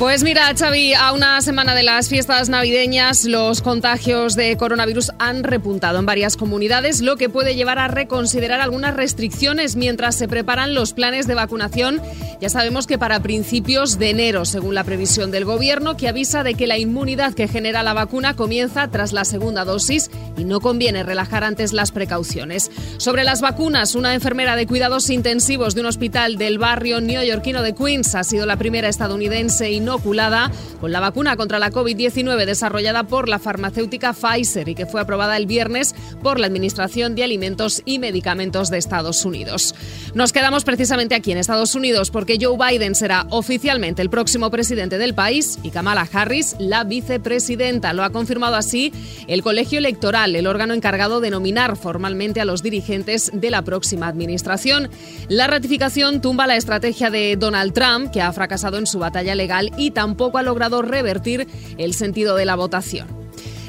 Pues 0.00 0.24
mira, 0.24 0.50
Xavi, 0.58 0.94
a 0.94 1.12
una 1.12 1.42
semana 1.42 1.74
de 1.74 1.82
las 1.82 2.08
fiestas 2.08 2.48
navideñas, 2.48 3.26
los 3.26 3.60
contagios 3.60 4.34
de 4.34 4.56
coronavirus 4.56 5.10
han 5.18 5.44
repuntado 5.44 5.98
en 5.98 6.06
varias 6.06 6.38
comunidades, 6.38 7.02
lo 7.02 7.18
que 7.18 7.28
puede 7.28 7.54
llevar 7.54 7.78
a 7.78 7.86
reconsiderar 7.86 8.62
algunas 8.62 8.96
restricciones 8.96 9.76
mientras 9.76 10.14
se 10.16 10.26
preparan 10.26 10.72
los 10.72 10.94
planes 10.94 11.26
de 11.26 11.34
vacunación. 11.34 12.00
Ya 12.40 12.48
sabemos 12.48 12.86
que 12.86 12.96
para 12.96 13.20
principios 13.20 13.98
de 13.98 14.08
enero, 14.08 14.46
según 14.46 14.74
la 14.74 14.84
previsión 14.84 15.30
del 15.30 15.44
gobierno, 15.44 15.98
que 15.98 16.08
avisa 16.08 16.42
de 16.44 16.54
que 16.54 16.66
la 16.66 16.78
inmunidad 16.78 17.34
que 17.34 17.46
genera 17.46 17.82
la 17.82 17.92
vacuna 17.92 18.34
comienza 18.34 18.88
tras 18.88 19.12
la 19.12 19.26
segunda 19.26 19.66
dosis 19.66 20.10
y 20.38 20.44
no 20.44 20.60
conviene 20.60 21.02
relajar 21.02 21.44
antes 21.44 21.74
las 21.74 21.92
precauciones. 21.92 22.70
Sobre 22.96 23.22
las 23.22 23.42
vacunas, 23.42 23.94
una 23.94 24.14
enfermera 24.14 24.56
de 24.56 24.66
cuidados 24.66 25.10
intensivos 25.10 25.74
de 25.74 25.82
un 25.82 25.88
hospital 25.88 26.38
del 26.38 26.56
barrio 26.56 27.02
neoyorquino 27.02 27.60
de 27.60 27.74
Queens 27.74 28.14
ha 28.14 28.24
sido 28.24 28.46
la 28.46 28.56
primera 28.56 28.88
estadounidense 28.88 29.70
inoculada 29.90 30.52
con 30.80 30.92
la 30.92 31.00
vacuna 31.00 31.36
contra 31.36 31.58
la 31.58 31.72
COVID-19 31.72 32.46
desarrollada 32.46 33.02
por 33.02 33.28
la 33.28 33.40
farmacéutica 33.40 34.12
Pfizer 34.12 34.68
y 34.68 34.74
que 34.76 34.86
fue 34.86 35.00
aprobada 35.00 35.36
el 35.36 35.46
viernes 35.46 35.96
por 36.22 36.38
la 36.38 36.46
Administración 36.46 37.16
de 37.16 37.24
Alimentos 37.24 37.82
y 37.84 37.98
Medicamentos 37.98 38.70
de 38.70 38.78
Estados 38.78 39.24
Unidos. 39.24 39.74
Nos 40.14 40.32
quedamos 40.32 40.64
precisamente 40.64 41.16
aquí 41.16 41.32
en 41.32 41.38
Estados 41.38 41.74
Unidos 41.74 42.10
porque 42.10 42.38
Joe 42.40 42.56
Biden 42.56 42.94
será 42.94 43.26
oficialmente 43.30 44.00
el 44.00 44.10
próximo 44.10 44.48
presidente 44.50 44.96
del 44.96 45.12
país 45.12 45.58
y 45.64 45.70
Kamala 45.70 46.08
Harris 46.10 46.54
la 46.60 46.84
vicepresidenta. 46.84 47.92
Lo 47.92 48.04
ha 48.04 48.10
confirmado 48.10 48.54
así 48.54 48.92
el 49.26 49.42
Colegio 49.42 49.78
Electoral, 49.78 50.36
el 50.36 50.46
órgano 50.46 50.72
encargado 50.72 51.20
de 51.20 51.30
nominar 51.30 51.76
formalmente 51.76 52.40
a 52.40 52.44
los 52.44 52.62
dirigentes 52.62 53.30
de 53.34 53.50
la 53.50 53.62
próxima 53.62 54.06
administración. 54.06 54.88
La 55.28 55.48
ratificación 55.48 56.20
tumba 56.20 56.46
la 56.46 56.56
estrategia 56.56 57.10
de 57.10 57.36
Donald 57.36 57.72
Trump, 57.72 58.12
que 58.12 58.22
ha 58.22 58.32
fracasado 58.32 58.78
en 58.78 58.86
su 58.86 59.00
batalla 59.00 59.34
legal 59.34 59.72
y 59.80 59.90
tampoco 59.90 60.38
ha 60.38 60.42
logrado 60.42 60.82
revertir 60.82 61.48
el 61.78 61.94
sentido 61.94 62.36
de 62.36 62.44
la 62.44 62.54
votación. 62.54 63.20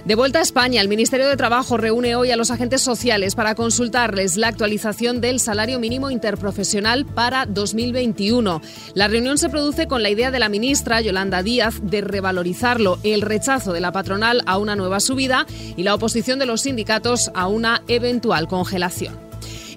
De 0.06 0.15
vuelta 0.15 0.39
a 0.39 0.41
España, 0.41 0.82
el 0.82 0.88
Ministerio 0.88 1.27
de 1.27 1.38
Trabajo 1.38 1.77
reúne 1.77 2.15
hoy 2.15 2.32
a 2.32 2.36
los 2.36 2.50
agentes 2.50 2.82
sociales 2.82 3.36
para 3.36 3.53
consultarles 3.53 4.36
la 4.36 4.48
actualización 4.48 5.22
del 5.22 5.39
salario 5.39 5.80
mínimo 5.80 6.10
interprofesional 6.10 7.06
para 7.06 7.46
2021. 7.46 8.62
La 8.96 9.08
reunión 9.08 9.38
se 9.38 9.50
produce 9.50 9.88
con 9.88 10.01
la 10.01 10.10
idea 10.10 10.32
de 10.32 10.39
la 10.39 10.50
ministra 10.50 11.01
Yolanda 11.01 11.44
Díaz 11.44 11.75
de 11.84 12.01
revalorizarlo, 12.01 12.98
el 13.03 13.22
rechazo 13.22 13.74
de 13.74 13.82
la 13.82 13.91
patronal 13.91 14.41
a 14.48 14.58
una 14.58 14.75
nueva 14.75 15.00
subida 15.00 15.46
y 15.77 15.84
la 15.84 15.94
oposición 15.94 16.39
de 16.39 16.48
los 16.48 16.62
sindicatos 16.62 17.30
a 17.36 17.46
una 17.46 17.84
eventual 17.88 18.48
congelación. 18.48 19.31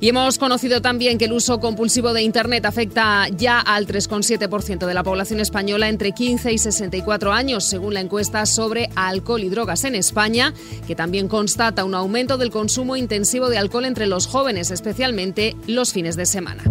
Y 0.05 0.11
hemos 0.11 0.37
conocido 0.37 0.83
también 0.83 1.17
que 1.17 1.25
el 1.25 1.33
uso 1.33 1.61
compulsivo 1.61 2.13
de 2.13 2.21
Internet 2.21 2.67
afecta 2.67 3.27
ya 3.29 3.59
al 3.59 3.87
3,7% 3.87 4.85
de 4.85 4.93
la 4.93 5.03
población 5.03 5.41
española 5.41 5.89
entre 5.89 6.13
15 6.13 6.53
y 6.53 6.59
64 6.59 7.33
años, 7.33 7.65
según 7.65 7.95
la 7.95 8.01
encuesta 8.01 8.45
sobre 8.45 8.91
alcohol 8.97 9.43
y 9.43 9.49
drogas 9.49 9.85
en 9.85 9.95
España, 9.95 10.53
que 10.87 10.95
también 10.95 11.27
constata 11.27 11.85
un 11.85 11.95
aumento 11.95 12.37
del 12.37 12.51
consumo 12.51 12.97
intensivo 12.97 13.49
de 13.49 13.57
alcohol 13.57 13.87
entre 13.87 14.07
los 14.07 14.27
jóvenes, 14.27 14.71
especialmente 14.71 15.57
los 15.67 15.95
fines 15.95 16.17
de 16.17 16.27
semana. 16.27 16.65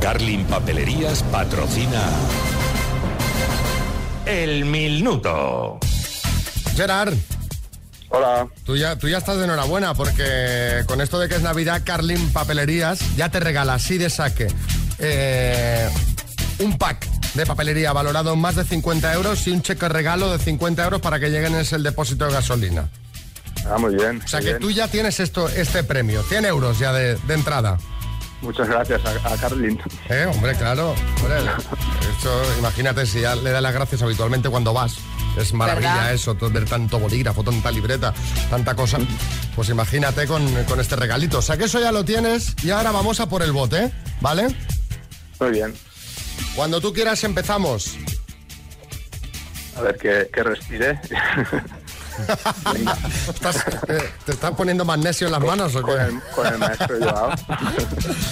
Carlin 0.00 0.44
Papelerías 0.46 1.22
patrocina 1.22 2.02
El 4.26 4.64
Minuto. 4.64 5.78
Gerard. 6.76 7.14
Hola. 8.08 8.48
Tú 8.64 8.76
ya, 8.76 8.96
tú 8.96 9.08
ya 9.08 9.18
estás 9.18 9.36
de 9.38 9.44
enhorabuena 9.44 9.94
porque 9.94 10.82
con 10.86 11.00
esto 11.00 11.18
de 11.20 11.28
que 11.28 11.36
es 11.36 11.42
Navidad, 11.42 11.82
Carlin 11.84 12.32
Papelerías 12.32 12.98
ya 13.16 13.28
te 13.28 13.38
regala 13.38 13.74
así 13.74 13.98
de 13.98 14.10
saque 14.10 14.48
eh, 14.98 15.88
un 16.58 16.76
pack 16.76 17.06
de 17.34 17.46
papelería 17.46 17.92
valorado 17.92 18.32
en 18.32 18.40
más 18.40 18.56
de 18.56 18.64
50 18.64 19.14
euros 19.14 19.46
y 19.46 19.50
un 19.50 19.62
cheque 19.62 19.88
regalo 19.88 20.30
de 20.36 20.42
50 20.42 20.82
euros 20.82 21.00
para 21.00 21.20
que 21.20 21.30
lleguen 21.30 21.54
en 21.54 21.64
el 21.70 21.82
depósito 21.84 22.26
de 22.26 22.32
gasolina. 22.32 22.88
Ah, 23.70 23.78
muy 23.78 23.94
bien. 23.94 24.20
O 24.24 24.28
sea 24.28 24.40
que 24.40 24.46
bien. 24.46 24.58
tú 24.58 24.70
ya 24.70 24.88
tienes 24.88 25.20
esto, 25.20 25.48
este 25.48 25.84
premio, 25.84 26.22
100 26.24 26.44
euros 26.46 26.78
ya 26.78 26.92
de, 26.92 27.14
de 27.16 27.34
entrada. 27.34 27.78
Muchas 28.42 28.68
gracias 28.68 29.00
a, 29.04 29.32
a 29.32 29.36
Carlin. 29.36 29.78
Eh, 30.08 30.26
hombre, 30.32 30.54
claro. 30.56 30.94
Hombre, 31.22 31.36
esto, 32.16 32.42
imagínate 32.58 33.06
si 33.06 33.20
ya 33.20 33.36
le 33.36 33.50
das 33.50 33.62
las 33.62 33.74
gracias 33.74 34.02
habitualmente 34.02 34.48
cuando 34.48 34.72
vas. 34.72 34.96
Es 35.38 35.52
maravilla 35.52 35.94
¿Verdad? 35.94 36.14
eso, 36.14 36.34
todo- 36.34 36.50
ver 36.50 36.64
tanto 36.64 36.98
bolígrafo, 36.98 37.42
tanta 37.44 37.70
libreta, 37.70 38.12
tanta 38.50 38.74
cosa. 38.74 38.98
Pues 39.54 39.68
imagínate 39.68 40.26
con, 40.26 40.46
con 40.64 40.80
este 40.80 40.96
regalito. 40.96 41.38
O 41.38 41.42
sea 41.42 41.56
que 41.56 41.64
eso 41.64 41.80
ya 41.80 41.92
lo 41.92 42.04
tienes 42.04 42.54
y 42.62 42.70
ahora 42.70 42.90
vamos 42.90 43.20
a 43.20 43.28
por 43.28 43.42
el 43.42 43.52
bote, 43.52 43.92
¿vale? 44.20 44.48
Muy 45.38 45.50
bien. 45.50 45.74
Cuando 46.56 46.80
tú 46.80 46.92
quieras 46.92 47.22
empezamos. 47.24 47.96
A 49.76 49.82
ver, 49.82 49.96
que, 49.96 50.28
que 50.32 50.42
respire. 50.42 51.00
Estás, 53.28 53.56
eh, 53.88 54.10
¿Te 54.24 54.32
estás 54.32 54.50
poniendo 54.52 54.84
magnesio 54.84 55.26
en 55.26 55.32
las 55.32 55.42
manos 55.42 55.74
o 55.76 55.82
qué? 55.82 55.92
Con 55.92 56.00
el, 56.00 56.20
con 56.34 56.46
el 56.46 56.58
maestro 56.58 56.96
Joao. 57.00 57.30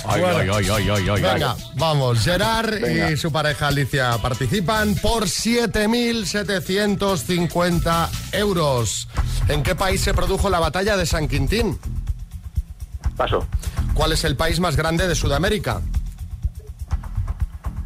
Ay, 0.06 0.20
Bueno. 0.20 0.38
ay, 0.38 0.48
ay, 0.54 0.68
ay, 0.70 0.88
ay, 0.90 1.08
ay, 1.08 1.22
Venga, 1.22 1.52
ay. 1.52 1.64
vamos. 1.76 2.18
Gerard 2.20 2.80
Venga. 2.80 3.10
y 3.10 3.16
su 3.16 3.32
pareja 3.32 3.68
Alicia 3.68 4.16
participan 4.22 4.94
por 4.96 5.24
7.750 5.24 8.08
euros. 8.32 9.08
¿En 9.48 9.62
qué 9.62 9.74
país 9.74 10.00
se 10.02 10.12
produjo 10.14 10.48
la 10.50 10.60
batalla 10.60 10.96
de 10.96 11.06
San 11.06 11.26
Quintín? 11.28 11.78
Paso. 13.16 13.46
¿Cuál 13.94 14.12
es 14.12 14.24
el 14.24 14.36
país 14.36 14.60
más 14.60 14.76
grande 14.76 15.08
de 15.08 15.14
Sudamérica? 15.14 15.80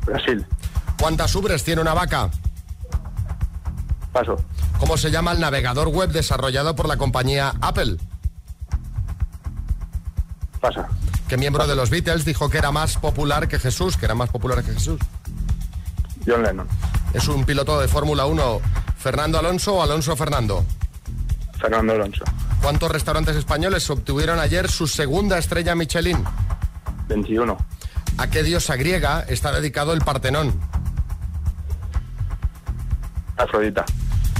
Brasil. 0.05 0.45
¿Cuántas 1.01 1.35
ubres 1.35 1.65
tiene 1.65 1.81
una 1.81 1.95
vaca? 1.95 2.29
Paso. 4.13 4.37
¿Cómo 4.83 4.97
se 4.97 5.13
llama 5.13 5.31
el 5.31 5.39
navegador 5.39 5.87
web 5.87 6.11
desarrollado 6.11 6.75
por 6.75 6.89
la 6.89 6.97
compañía 6.97 7.55
Apple? 7.61 7.99
Pasa. 10.61 10.89
¿Qué 11.29 11.37
miembro 11.37 11.69
de 11.69 11.77
los 11.77 11.89
Beatles 11.89 12.25
dijo 12.25 12.51
que 12.51 12.59
era 12.59 12.73
más 12.73 12.99
popular 12.99 13.47
que 13.47 13.61
Jesús? 13.61 13.97
Que 13.97 14.07
era 14.07 14.17
más 14.17 14.31
popular 14.31 14.65
que 14.65 14.73
Jesús. 14.73 14.99
John 16.27 16.43
Lennon. 16.43 16.67
¿Es 17.15 17.29
un 17.29 17.45
piloto 17.45 17.81
de 17.81 17.87
Fórmula 17.87 18.27
1 18.27 18.61
Fernando 18.99 19.39
Alonso 19.39 19.77
o 19.77 19.83
Alonso 19.85 20.17
Fernando? 20.17 20.65
Fernando 21.61 21.93
Alonso. 21.93 22.25
¿Cuántos 22.61 22.91
restaurantes 22.91 23.37
españoles 23.37 23.89
obtuvieron 23.89 24.41
ayer 24.41 24.69
su 24.69 24.89
segunda 24.89 25.39
estrella 25.39 25.77
Michelin? 25.77 26.25
21. 27.07 27.57
¿A 28.19 28.31
qué 28.31 28.43
diosa 28.43 28.75
griega 28.75 29.25
está 29.29 29.53
dedicado 29.53 29.93
el 29.93 30.01
Partenón? 30.01 30.61
Afrodita. 33.37 33.85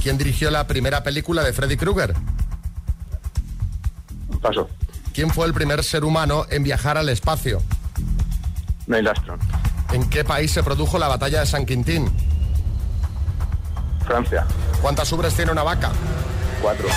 ¿Quién 0.03 0.17
dirigió 0.17 0.51
la 0.51 0.67
primera 0.67 1.01
película 1.01 1.43
de 1.43 1.53
Freddy 1.53 1.77
Krueger? 1.77 2.13
Paso. 4.41 4.69
¿Quién 5.13 5.29
fue 5.29 5.45
el 5.47 5.53
primer 5.53 5.81
ser 5.83 6.03
humano 6.03 6.45
en 6.49 6.63
viajar 6.63 6.97
al 6.97 7.07
espacio? 7.07 7.61
Neil 8.87 9.07
Armstrong. 9.07 9.39
¿En 9.93 10.09
qué 10.09 10.25
país 10.25 10.51
se 10.51 10.61
produjo 10.61 10.99
la 10.99 11.07
batalla 11.07 11.39
de 11.39 11.45
San 11.45 11.65
Quintín? 11.65 12.11
Francia. 14.05 14.45
¿Cuántas 14.81 15.09
ubres 15.13 15.33
tiene 15.35 15.51
una 15.53 15.63
vaca? 15.63 15.91
Cuatro. 16.61 16.87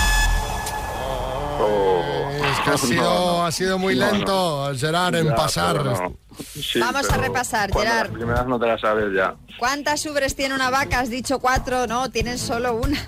Oh. 1.59 2.29
Es 2.33 2.59
que 2.65 2.69
ha 2.71 2.77
sido, 2.77 3.03
No, 3.03 3.25
no. 3.37 3.45
ha 3.45 3.51
sido 3.53 3.79
muy 3.79 3.95
no. 3.95 4.11
lento, 4.11 4.71
Gerard, 4.75 5.15
en 5.15 5.27
Ya, 5.27 5.35
pasar. 5.35 5.77
Sí, 6.37 6.79
Vamos 6.79 7.09
a 7.09 7.17
repasar, 7.17 7.71
Gerard. 7.71 8.07
Las 8.07 8.17
primeras 8.17 8.47
no 8.47 8.59
te 8.59 8.67
las 8.67 8.81
sabes 8.81 9.13
ya. 9.15 9.35
¿Cuántas 9.57 10.05
ubres 10.05 10.35
tiene 10.35 10.55
una 10.55 10.69
vaca? 10.69 10.99
Has 10.99 11.09
dicho 11.09 11.39
cuatro, 11.39 11.87
no, 11.87 12.09
tienen 12.11 12.37
solo 12.37 12.75
una. 12.75 12.99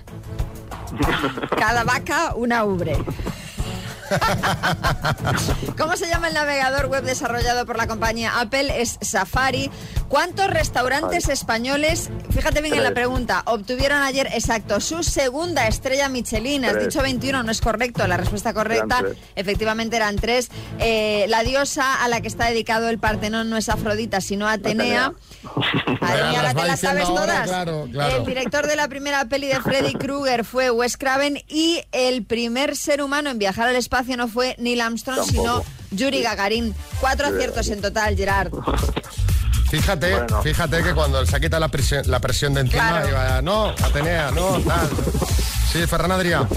Cada 1.58 1.84
vaca, 1.84 2.34
una 2.36 2.63
ubre. 2.63 2.98
¿Cómo 5.78 5.96
se 5.96 6.08
llama 6.08 6.30
el 6.30 6.34
navegador 6.34 6.88
web 6.88 7.04
desarrollado 7.04 7.65
por 7.65 7.78
la 7.78 7.88
compañía 7.88 8.39
Apple? 8.39 8.82
Es 8.82 8.98
Safari. 9.02 9.70
¿Cuántos 10.10 10.48
restaurantes 10.48 11.30
españoles, 11.30 12.10
fíjate 12.32 12.62
bien 12.63 12.74
en 12.74 12.84
la 12.84 12.93
pregunta, 12.95 13.43
obtuvieron 13.45 14.02
ayer 14.02 14.28
exacto 14.34 14.80
su 14.82 15.04
segunda 15.04 15.67
estrella 15.67 16.10
Michelin? 16.10 16.65
Has 16.65 16.74
Tres. 16.74 16.86
dicho 16.86 17.02
21, 17.04 17.43
no 17.43 17.52
es 17.52 17.62
correcto. 17.62 18.08
La 18.08 18.17
respuesta 18.17 18.52
correcta, 18.54 19.00
Eran 19.00 19.15
efectivamente, 19.36 19.95
eran 19.98 20.15
tres. 20.15 20.50
Eh, 20.80 21.26
la 21.30 21.43
diosa 21.43 22.04
a 22.04 22.08
la 22.08 22.22
que 22.22 22.28
está 22.28 22.48
dedicado 22.48 22.89
el 22.89 22.98
Partenón 22.98 23.52
no 23.52 23.58
es 23.58 23.69
Afrodita, 23.69 24.19
sino 24.19 24.48
Atenea. 24.48 25.13
Mía, 25.43 26.36
ahora 26.38 26.54
te 26.56 26.65
las 26.65 26.80
sabes 26.80 27.06
ahora, 27.06 27.22
todas. 27.22 27.48
claro, 27.48 27.88
claro. 27.91 28.17
El 28.17 28.26
director 28.26 28.65
de 28.67 28.76
la 28.76 28.88
primera 28.88 29.26
peli 29.26 29.48
de 29.48 29.62
Freddy 29.62 29.93
Krueger 29.93 30.43
fue 30.43 30.72
Wes 30.72 30.98
Craven 30.98 31.43
y 31.48 31.82
el 31.91 32.26
primer 32.26 32.76
ser 32.76 33.04
humano 33.04 33.30
en 33.30 33.38
viajar 33.38 33.67
al 33.67 33.76
espacio 33.76 34.17
no 34.17 34.28
fue 34.28 34.56
Neil 34.58 34.82
Armstrong, 34.82 35.17
Tampoco. 35.19 35.63
sino 35.63 35.63
Yuri 35.91 36.24
Gagarin. 36.24 36.74
Cuatro 37.00 37.28
aciertos 37.28 37.67
en 37.69 37.82
total, 37.82 38.15
Gerard. 38.17 38.52
Fíjate, 39.69 40.12
Bueno. 40.15 40.41
fíjate 40.41 40.84
que 40.84 40.93
cuando 40.93 41.25
se 41.25 41.39
quita 41.39 41.60
la 41.60 41.67
presión, 41.67 42.03
la 42.08 42.19
presión 42.19 42.53
de 42.53 42.62
encima, 42.62 42.89
Claro. 43.01 43.10
iba, 43.10 43.41
no, 43.41 43.69
Atenea, 43.69 44.32
no, 44.32 44.58
tal. 44.65 44.89
Sí, 45.71 45.86
Ferran 45.86 46.12
Adrià. 46.12 46.47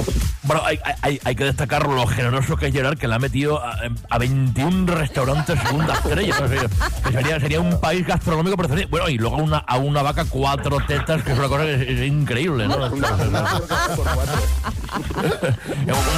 Bueno, 0.44 0.62
hay, 0.64 0.80
hay- 1.02 1.20
hay 1.22 1.34
que 1.36 1.44
destacar 1.44 1.86
lo 1.86 2.04
generoso 2.06 2.56
que 2.56 2.66
es 2.66 2.72
Gerard, 2.72 2.98
que 2.98 3.06
le 3.06 3.14
ha 3.14 3.18
metido 3.20 3.62
a, 3.64 3.76
a 4.10 4.18
21 4.18 4.92
restaurantes 4.92 5.56
segunda 5.60 5.94
estrella. 5.94 6.34
O 6.34 6.48
sea, 6.48 6.58
que 7.04 7.12
sería, 7.12 7.38
sería 7.38 7.60
un 7.60 7.78
país 7.78 8.04
gastronómico 8.04 8.56
perfecto. 8.56 8.88
Bueno, 8.90 9.08
y 9.08 9.18
luego 9.18 9.36
una, 9.36 9.58
a 9.58 9.76
una 9.76 10.02
vaca 10.02 10.24
cuatro 10.28 10.78
tetas, 10.86 11.22
que 11.22 11.32
es 11.32 11.38
una 11.38 11.46
cosa 11.48 11.62
que 11.64 11.74
es, 11.74 11.82
es 11.82 12.06
increíble, 12.08 12.66
¿no? 12.66 12.76
una 12.76 13.10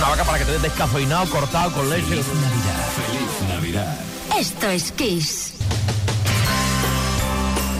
vaca 0.09 0.24
para 0.26 0.38
que 0.38 0.44
te 0.44 0.52
des 0.52 0.62
descafeinado, 0.62 1.26
cortado, 1.26 1.72
con 1.72 1.90
leche. 1.90 2.22
Feliz 2.22 3.48
Navidad. 3.48 3.96
Esto 4.38 4.68
es 4.68 4.92
Kiss. 4.92 5.54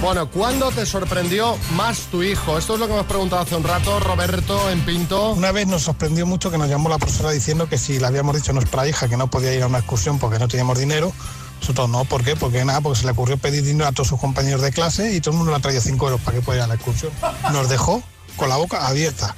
Bueno, 0.05 0.29
¿cuándo 0.29 0.71
te 0.71 0.85
sorprendió 0.85 1.57
más 1.71 2.01
tu 2.11 2.23
hijo? 2.23 2.59
Esto 2.59 2.75
es 2.75 2.81
lo 2.81 2.87
que 2.87 2.93
hemos 2.93 3.07
preguntado 3.07 3.41
hace 3.41 3.57
un 3.57 3.65
rato, 3.65 4.01
Roberto 4.01 4.69
en 4.69 4.85
Pinto. 4.85 5.31
Una 5.31 5.51
vez 5.51 5.67
nos 5.67 5.85
sorprendió 5.85 6.27
mucho 6.27 6.51
que 6.51 6.59
nos 6.59 6.69
llamó 6.69 6.91
la 6.91 6.99
profesora 6.99 7.31
diciendo 7.31 7.71
que 7.71 7.79
si 7.79 7.99
le 7.99 8.07
habíamos 8.07 8.37
dicho 8.37 8.51
a 8.51 8.55
nuestra 8.55 8.87
hija 8.87 9.09
que 9.09 9.17
no 9.17 9.29
podía 9.31 9.55
ir 9.55 9.63
a 9.63 9.67
una 9.67 9.79
excursión 9.79 10.19
porque 10.19 10.39
no 10.39 10.47
teníamos 10.47 10.79
dinero, 10.79 11.11
nosotros 11.59 11.89
no, 11.89 12.05
¿por 12.05 12.23
qué? 12.23 12.37
Porque 12.37 12.67
nada, 12.67 12.83
porque 12.83 12.99
se 12.99 13.07
le 13.07 13.13
ocurrió 13.13 13.39
pedir 13.39 13.65
dinero 13.65 13.89
a 13.89 13.93
todos 13.93 14.09
sus 14.09 14.21
compañeros 14.21 14.61
de 14.61 14.73
clase 14.73 15.11
y 15.15 15.23
todo 15.23 15.31
el 15.31 15.39
mundo 15.39 15.53
le 15.53 15.57
ha 15.57 15.61
traído 15.61 15.81
5 15.81 16.05
euros 16.05 16.21
para 16.21 16.37
que 16.37 16.43
pueda 16.43 16.59
ir 16.59 16.65
a 16.65 16.67
la 16.67 16.75
excursión. 16.75 17.11
Nos 17.51 17.71
dejó 17.71 18.03
con 18.37 18.51
la 18.51 18.57
boca 18.57 18.87
abierta. 18.87 19.35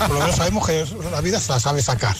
Por 0.00 0.10
lo 0.10 0.20
menos 0.20 0.36
sabemos 0.36 0.66
que 0.66 0.84
la 1.10 1.22
vida 1.22 1.40
se 1.40 1.50
la 1.50 1.60
sabe 1.60 1.80
sacar. 1.80 2.14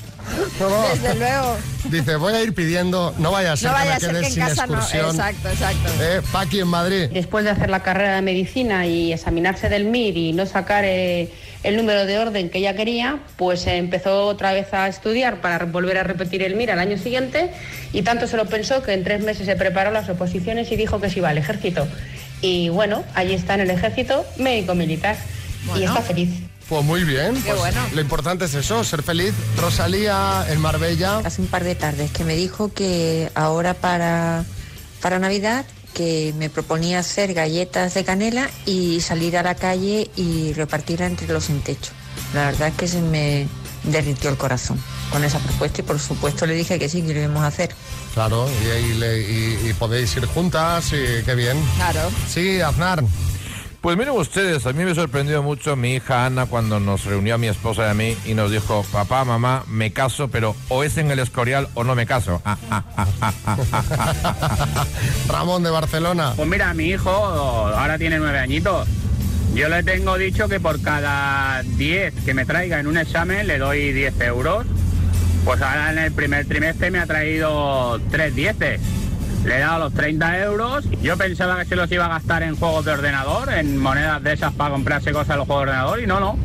Desde 0.94 1.14
luego. 1.16 1.56
Dice, 1.84 2.16
voy 2.16 2.34
a 2.34 2.42
ir 2.42 2.54
pidiendo, 2.54 3.14
no 3.18 3.32
vaya 3.32 3.52
a 3.52 3.56
ser 3.56 3.70
No 3.70 3.76
que 3.76 3.78
vaya 3.80 3.90
me 3.90 3.96
a 3.96 4.00
ser 4.00 4.10
quede 4.10 4.20
que 4.20 4.26
en 4.26 4.32
sin 4.32 4.42
casa 4.42 4.66
no. 4.66 4.74
excursión. 4.74 5.10
Exacto, 5.10 5.48
exacto. 5.48 5.90
Eh, 6.00 6.20
Paqui 6.32 6.60
en 6.60 6.68
Madrid. 6.68 7.08
Después 7.12 7.44
de 7.44 7.50
hacer 7.50 7.70
la 7.70 7.80
carrera 7.82 8.16
de 8.16 8.22
medicina 8.22 8.86
y 8.86 9.12
examinarse 9.12 9.68
del 9.68 9.84
MIR 9.86 10.16
y 10.16 10.32
no 10.32 10.46
sacar 10.46 10.84
eh, 10.84 11.32
el 11.62 11.76
número 11.76 12.06
de 12.06 12.18
orden 12.18 12.50
que 12.50 12.58
ella 12.58 12.74
quería, 12.74 13.18
pues 13.36 13.66
eh, 13.66 13.76
empezó 13.76 14.26
otra 14.26 14.52
vez 14.52 14.72
a 14.74 14.88
estudiar 14.88 15.40
para 15.40 15.64
volver 15.64 15.98
a 15.98 16.02
repetir 16.02 16.42
el 16.42 16.54
MIR 16.54 16.72
al 16.72 16.78
año 16.80 16.98
siguiente 16.98 17.50
y 17.92 18.02
tanto 18.02 18.26
se 18.26 18.36
lo 18.36 18.46
pensó 18.46 18.82
que 18.82 18.92
en 18.92 19.04
tres 19.04 19.22
meses 19.22 19.46
se 19.46 19.56
preparó 19.56 19.90
las 19.90 20.08
oposiciones 20.08 20.70
y 20.70 20.76
dijo 20.76 21.00
que 21.00 21.10
se 21.10 21.18
iba 21.18 21.30
al 21.30 21.38
ejército. 21.38 21.86
Y 22.42 22.68
bueno, 22.68 23.04
allí 23.14 23.34
está 23.34 23.54
en 23.54 23.60
el 23.60 23.70
ejército 23.70 24.24
médico 24.38 24.74
militar 24.74 25.16
y 25.76 25.82
está 25.82 26.00
feliz. 26.02 26.30
Pues 26.70 26.84
muy 26.84 27.02
bien. 27.04 27.34
Qué 27.34 27.50
pues 27.50 27.58
bueno. 27.58 27.80
Lo 27.92 28.00
importante 28.00 28.44
es 28.46 28.54
eso, 28.54 28.82
ser 28.84 29.02
feliz. 29.02 29.34
Rosalía 29.58 30.46
en 30.48 30.60
Marbella. 30.60 31.18
Hace 31.18 31.42
un 31.42 31.48
par 31.48 31.64
de 31.64 31.74
tardes 31.74 32.10
que 32.12 32.24
me 32.24 32.36
dijo 32.36 32.72
que 32.72 33.30
ahora 33.34 33.74
para, 33.74 34.44
para 35.02 35.18
Navidad 35.18 35.66
que 35.94 36.32
me 36.38 36.48
proponía 36.48 37.00
hacer 37.00 37.34
galletas 37.34 37.94
de 37.94 38.04
canela 38.04 38.48
y 38.64 39.00
salir 39.00 39.36
a 39.36 39.42
la 39.42 39.56
calle 39.56 40.08
y 40.14 40.52
repartirla 40.52 41.06
entre 41.06 41.26
los 41.26 41.46
sin 41.46 41.60
techo. 41.60 41.90
La 42.32 42.46
verdad 42.46 42.68
es 42.68 42.74
que 42.74 42.86
se 42.86 43.00
me 43.00 43.48
derritió 43.82 44.30
el 44.30 44.36
corazón 44.36 44.80
con 45.10 45.24
esa 45.24 45.40
propuesta 45.40 45.80
y 45.80 45.84
por 45.84 45.98
supuesto 45.98 46.46
le 46.46 46.54
dije 46.54 46.78
que 46.78 46.88
sí, 46.88 47.02
que 47.02 47.12
lo 47.14 47.20
íbamos 47.20 47.42
a 47.42 47.48
hacer. 47.48 47.74
Claro, 48.14 48.48
y- 48.48 49.68
y 49.68 49.72
podéis 49.76 50.14
ir 50.16 50.26
juntas 50.26 50.86
y 50.92 51.24
qué 51.24 51.34
bien. 51.34 51.60
Claro. 51.74 52.08
Sí, 52.32 52.60
Aznar. 52.60 53.02
Pues 53.80 53.96
miren 53.96 54.12
ustedes, 54.12 54.66
a 54.66 54.74
mí 54.74 54.84
me 54.84 54.94
sorprendió 54.94 55.42
mucho 55.42 55.74
mi 55.74 55.94
hija 55.94 56.26
Ana 56.26 56.44
cuando 56.44 56.78
nos 56.80 57.06
reunió 57.06 57.36
a 57.36 57.38
mi 57.38 57.46
esposa 57.46 57.86
y 57.86 57.90
a 57.90 57.94
mí 57.94 58.14
y 58.26 58.34
nos 58.34 58.50
dijo, 58.50 58.84
papá, 58.92 59.24
mamá, 59.24 59.64
me 59.68 59.90
caso, 59.90 60.28
pero 60.28 60.54
o 60.68 60.84
es 60.84 60.98
en 60.98 61.10
el 61.10 61.18
Escorial 61.18 61.66
o 61.72 61.82
no 61.82 61.94
me 61.94 62.04
caso. 62.04 62.42
Ah, 62.44 62.58
ah, 62.70 62.84
ah, 62.98 63.06
ah, 63.22 63.34
ah, 63.46 63.56
ah, 63.72 64.66
ah. 64.74 64.86
Ramón 65.28 65.62
de 65.62 65.70
Barcelona. 65.70 66.34
Pues 66.36 66.46
mira, 66.46 66.74
mi 66.74 66.88
hijo 66.88 67.10
ahora 67.10 67.96
tiene 67.96 68.18
nueve 68.18 68.38
añitos. 68.38 68.86
Yo 69.54 69.70
le 69.70 69.82
tengo 69.82 70.18
dicho 70.18 70.46
que 70.46 70.60
por 70.60 70.82
cada 70.82 71.62
10 71.62 72.14
que 72.26 72.34
me 72.34 72.44
traiga 72.44 72.80
en 72.80 72.86
un 72.86 72.98
examen 72.98 73.46
le 73.46 73.56
doy 73.56 73.92
10 73.94 74.20
euros. 74.20 74.66
Pues 75.46 75.62
ahora 75.62 75.90
en 75.90 75.98
el 75.98 76.12
primer 76.12 76.44
trimestre 76.44 76.90
me 76.90 76.98
ha 76.98 77.06
traído 77.06 77.98
tres 78.10 78.34
dieces. 78.34 78.78
Le 79.44 79.56
he 79.56 79.60
dado 79.60 79.84
los 79.84 79.94
30 79.94 80.38
euros. 80.40 80.84
Yo 81.02 81.16
pensaba 81.16 81.58
que 81.58 81.64
se 81.64 81.76
los 81.76 81.90
iba 81.90 82.06
a 82.06 82.08
gastar 82.08 82.42
en 82.42 82.56
juegos 82.56 82.84
de 82.84 82.92
ordenador, 82.92 83.52
en 83.52 83.78
monedas 83.78 84.22
de 84.22 84.32
esas 84.34 84.52
para 84.52 84.70
comprarse 84.70 85.12
cosas 85.12 85.30
a 85.30 85.36
los 85.36 85.46
juegos 85.46 85.66
de 85.66 85.70
ordenador 85.70 86.00
y 86.00 86.06
no, 86.06 86.20
no. 86.20 86.36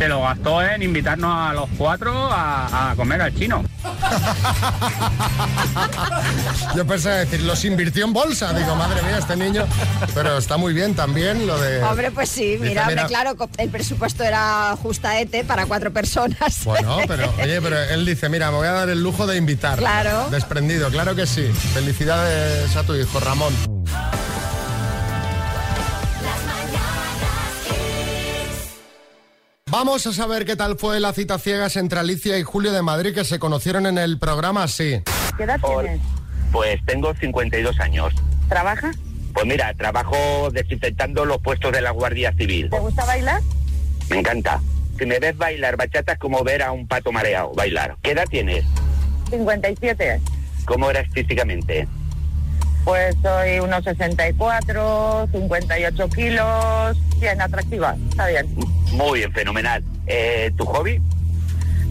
Se 0.00 0.08
lo 0.08 0.22
gastó 0.22 0.62
en 0.62 0.82
invitarnos 0.82 1.30
a 1.30 1.52
los 1.52 1.68
cuatro 1.76 2.32
a, 2.32 2.92
a 2.92 2.96
comer 2.96 3.20
al 3.20 3.34
chino. 3.34 3.62
Yo 6.74 6.86
pensé 6.86 7.10
decir, 7.10 7.42
los 7.42 7.62
invirtió 7.66 8.06
en 8.06 8.14
bolsa. 8.14 8.54
Digo, 8.54 8.74
madre 8.76 9.02
mía, 9.02 9.18
este 9.18 9.36
niño. 9.36 9.66
Pero 10.14 10.38
está 10.38 10.56
muy 10.56 10.72
bien 10.72 10.94
también 10.94 11.46
lo 11.46 11.60
de. 11.60 11.82
Hombre, 11.82 12.10
pues 12.12 12.30
sí, 12.30 12.56
mira, 12.58 12.88
hombre, 12.88 13.04
claro, 13.08 13.36
el 13.58 13.68
presupuesto 13.68 14.24
era 14.24 14.74
justaete 14.82 15.44
para 15.44 15.66
cuatro 15.66 15.92
personas. 15.92 16.64
Bueno, 16.64 16.96
pero 17.06 17.30
oye, 17.38 17.60
pero 17.60 17.78
él 17.78 18.06
dice, 18.06 18.30
mira, 18.30 18.50
me 18.50 18.56
voy 18.56 18.68
a 18.68 18.72
dar 18.72 18.88
el 18.88 19.02
lujo 19.02 19.26
de 19.26 19.36
invitar. 19.36 19.78
Claro. 19.78 20.30
Desprendido, 20.30 20.88
claro 20.88 21.14
que 21.14 21.26
sí. 21.26 21.42
Felicidades 21.74 22.74
a 22.74 22.84
tu 22.84 22.94
hijo, 22.94 23.20
Ramón. 23.20 23.79
Vamos 29.70 30.04
a 30.08 30.12
saber 30.12 30.44
qué 30.44 30.56
tal 30.56 30.76
fue 30.76 30.98
la 30.98 31.12
cita 31.12 31.38
ciegas 31.38 31.76
entre 31.76 32.00
Alicia 32.00 32.36
y 32.38 32.42
Julio 32.42 32.72
de 32.72 32.82
Madrid 32.82 33.14
que 33.14 33.24
se 33.24 33.38
conocieron 33.38 33.86
en 33.86 33.98
el 33.98 34.18
programa 34.18 34.66
Sí. 34.66 35.00
¿Qué 35.36 35.44
edad 35.44 35.60
tienes? 35.60 36.00
Pues 36.50 36.84
tengo 36.86 37.14
52 37.14 37.78
años. 37.78 38.12
¿Trabajas? 38.48 38.96
Pues 39.32 39.46
mira, 39.46 39.72
trabajo 39.74 40.50
desinfectando 40.50 41.24
los 41.24 41.38
puestos 41.38 41.70
de 41.70 41.82
la 41.82 41.92
Guardia 41.92 42.32
Civil. 42.36 42.68
¿Te 42.68 42.80
gusta 42.80 43.04
bailar? 43.06 43.40
Me 44.10 44.18
encanta. 44.18 44.60
Si 44.98 45.06
me 45.06 45.20
ves 45.20 45.36
bailar 45.36 45.76
bachata 45.76 46.14
es 46.14 46.18
como 46.18 46.42
ver 46.42 46.64
a 46.64 46.72
un 46.72 46.88
pato 46.88 47.12
mareado 47.12 47.52
bailar. 47.54 47.96
¿Qué 48.02 48.10
edad 48.10 48.26
tienes? 48.28 48.64
57. 49.30 50.20
¿Cómo 50.64 50.90
eres 50.90 51.08
físicamente? 51.12 51.86
Pues 52.84 53.14
soy 53.22 53.60
unos 53.60 53.84
64, 53.84 55.28
58 55.32 56.08
kilos, 56.10 56.96
bien 57.18 57.40
atractiva, 57.40 57.96
está 58.08 58.26
bien. 58.28 58.46
Muy 58.92 59.20
bien, 59.20 59.32
fenomenal. 59.32 59.84
Eh, 60.06 60.50
¿Tu 60.56 60.64
hobby? 60.64 61.00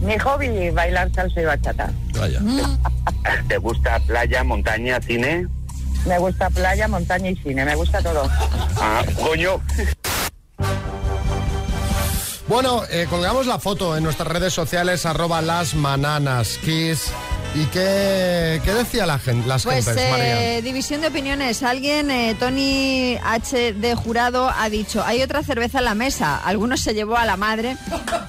Mi 0.02 0.17
hobby, 0.17 0.69
bailar 0.71 1.12
salsa 1.13 1.41
y 1.41 1.45
bachata. 1.45 1.91
Vaya. 2.17 2.41
¿Te 3.47 3.58
gusta 3.58 3.99
playa, 3.99 4.43
montaña, 4.43 4.99
cine? 5.02 5.47
Me 6.06 6.17
gusta 6.17 6.49
playa, 6.49 6.88
montaña 6.88 7.30
y 7.30 7.36
cine, 7.36 7.65
me 7.65 7.75
gusta 7.75 8.02
todo. 8.02 8.23
Ah, 8.78 9.04
coño. 9.21 9.62
Bueno, 12.47 12.82
eh, 12.89 13.06
colgamos 13.10 13.45
la 13.45 13.60
foto 13.60 13.95
en 13.95 14.04
nuestras 14.04 14.28
redes 14.28 14.54
sociales, 14.54 15.06
arroba 15.06 15.41
las 15.41 15.75
mananas 15.75 16.58
kiss. 16.63 17.12
¿Y 17.55 17.65
qué, 17.65 18.62
qué 18.63 18.73
decía 18.73 19.05
la 19.07 19.17
gente, 19.17 19.47
las 19.47 19.63
Pues 19.63 19.85
gentes, 19.85 20.09
María? 20.12 20.57
eh, 20.57 20.62
división 20.62 21.01
de 21.01 21.07
opiniones. 21.07 21.63
Alguien, 21.63 22.12
eh, 22.12 22.35
Tony 22.39 23.17
H. 23.23 23.73
de 23.73 23.95
Jurado, 23.95 24.49
ha 24.55 24.69
dicho, 24.69 25.03
hay 25.03 25.23
otra 25.23 25.43
cerveza 25.43 25.79
en 25.79 25.85
la 25.85 25.95
mesa. 25.95 26.38
Algunos 26.38 26.79
se 26.81 26.93
llevó 26.93 27.17
a 27.17 27.25
la 27.25 27.38
madre. 27.38 27.75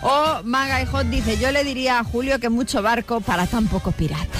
O 0.02 0.40
Maga 0.44 0.80
y 0.82 0.86
Hot 0.86 1.06
dice, 1.06 1.36
yo 1.38 1.52
le 1.52 1.64
diría 1.64 1.98
a 1.98 2.04
Julio 2.04 2.40
que 2.40 2.48
mucho 2.48 2.80
barco 2.82 3.20
para 3.20 3.46
tan 3.46 3.68
poco 3.68 3.92
pirata. 3.92 4.38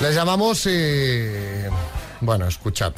Les 0.00 0.14
llamamos 0.16 0.66
y... 0.66 1.28
Bueno, 2.20 2.48
escuchad. 2.48 2.92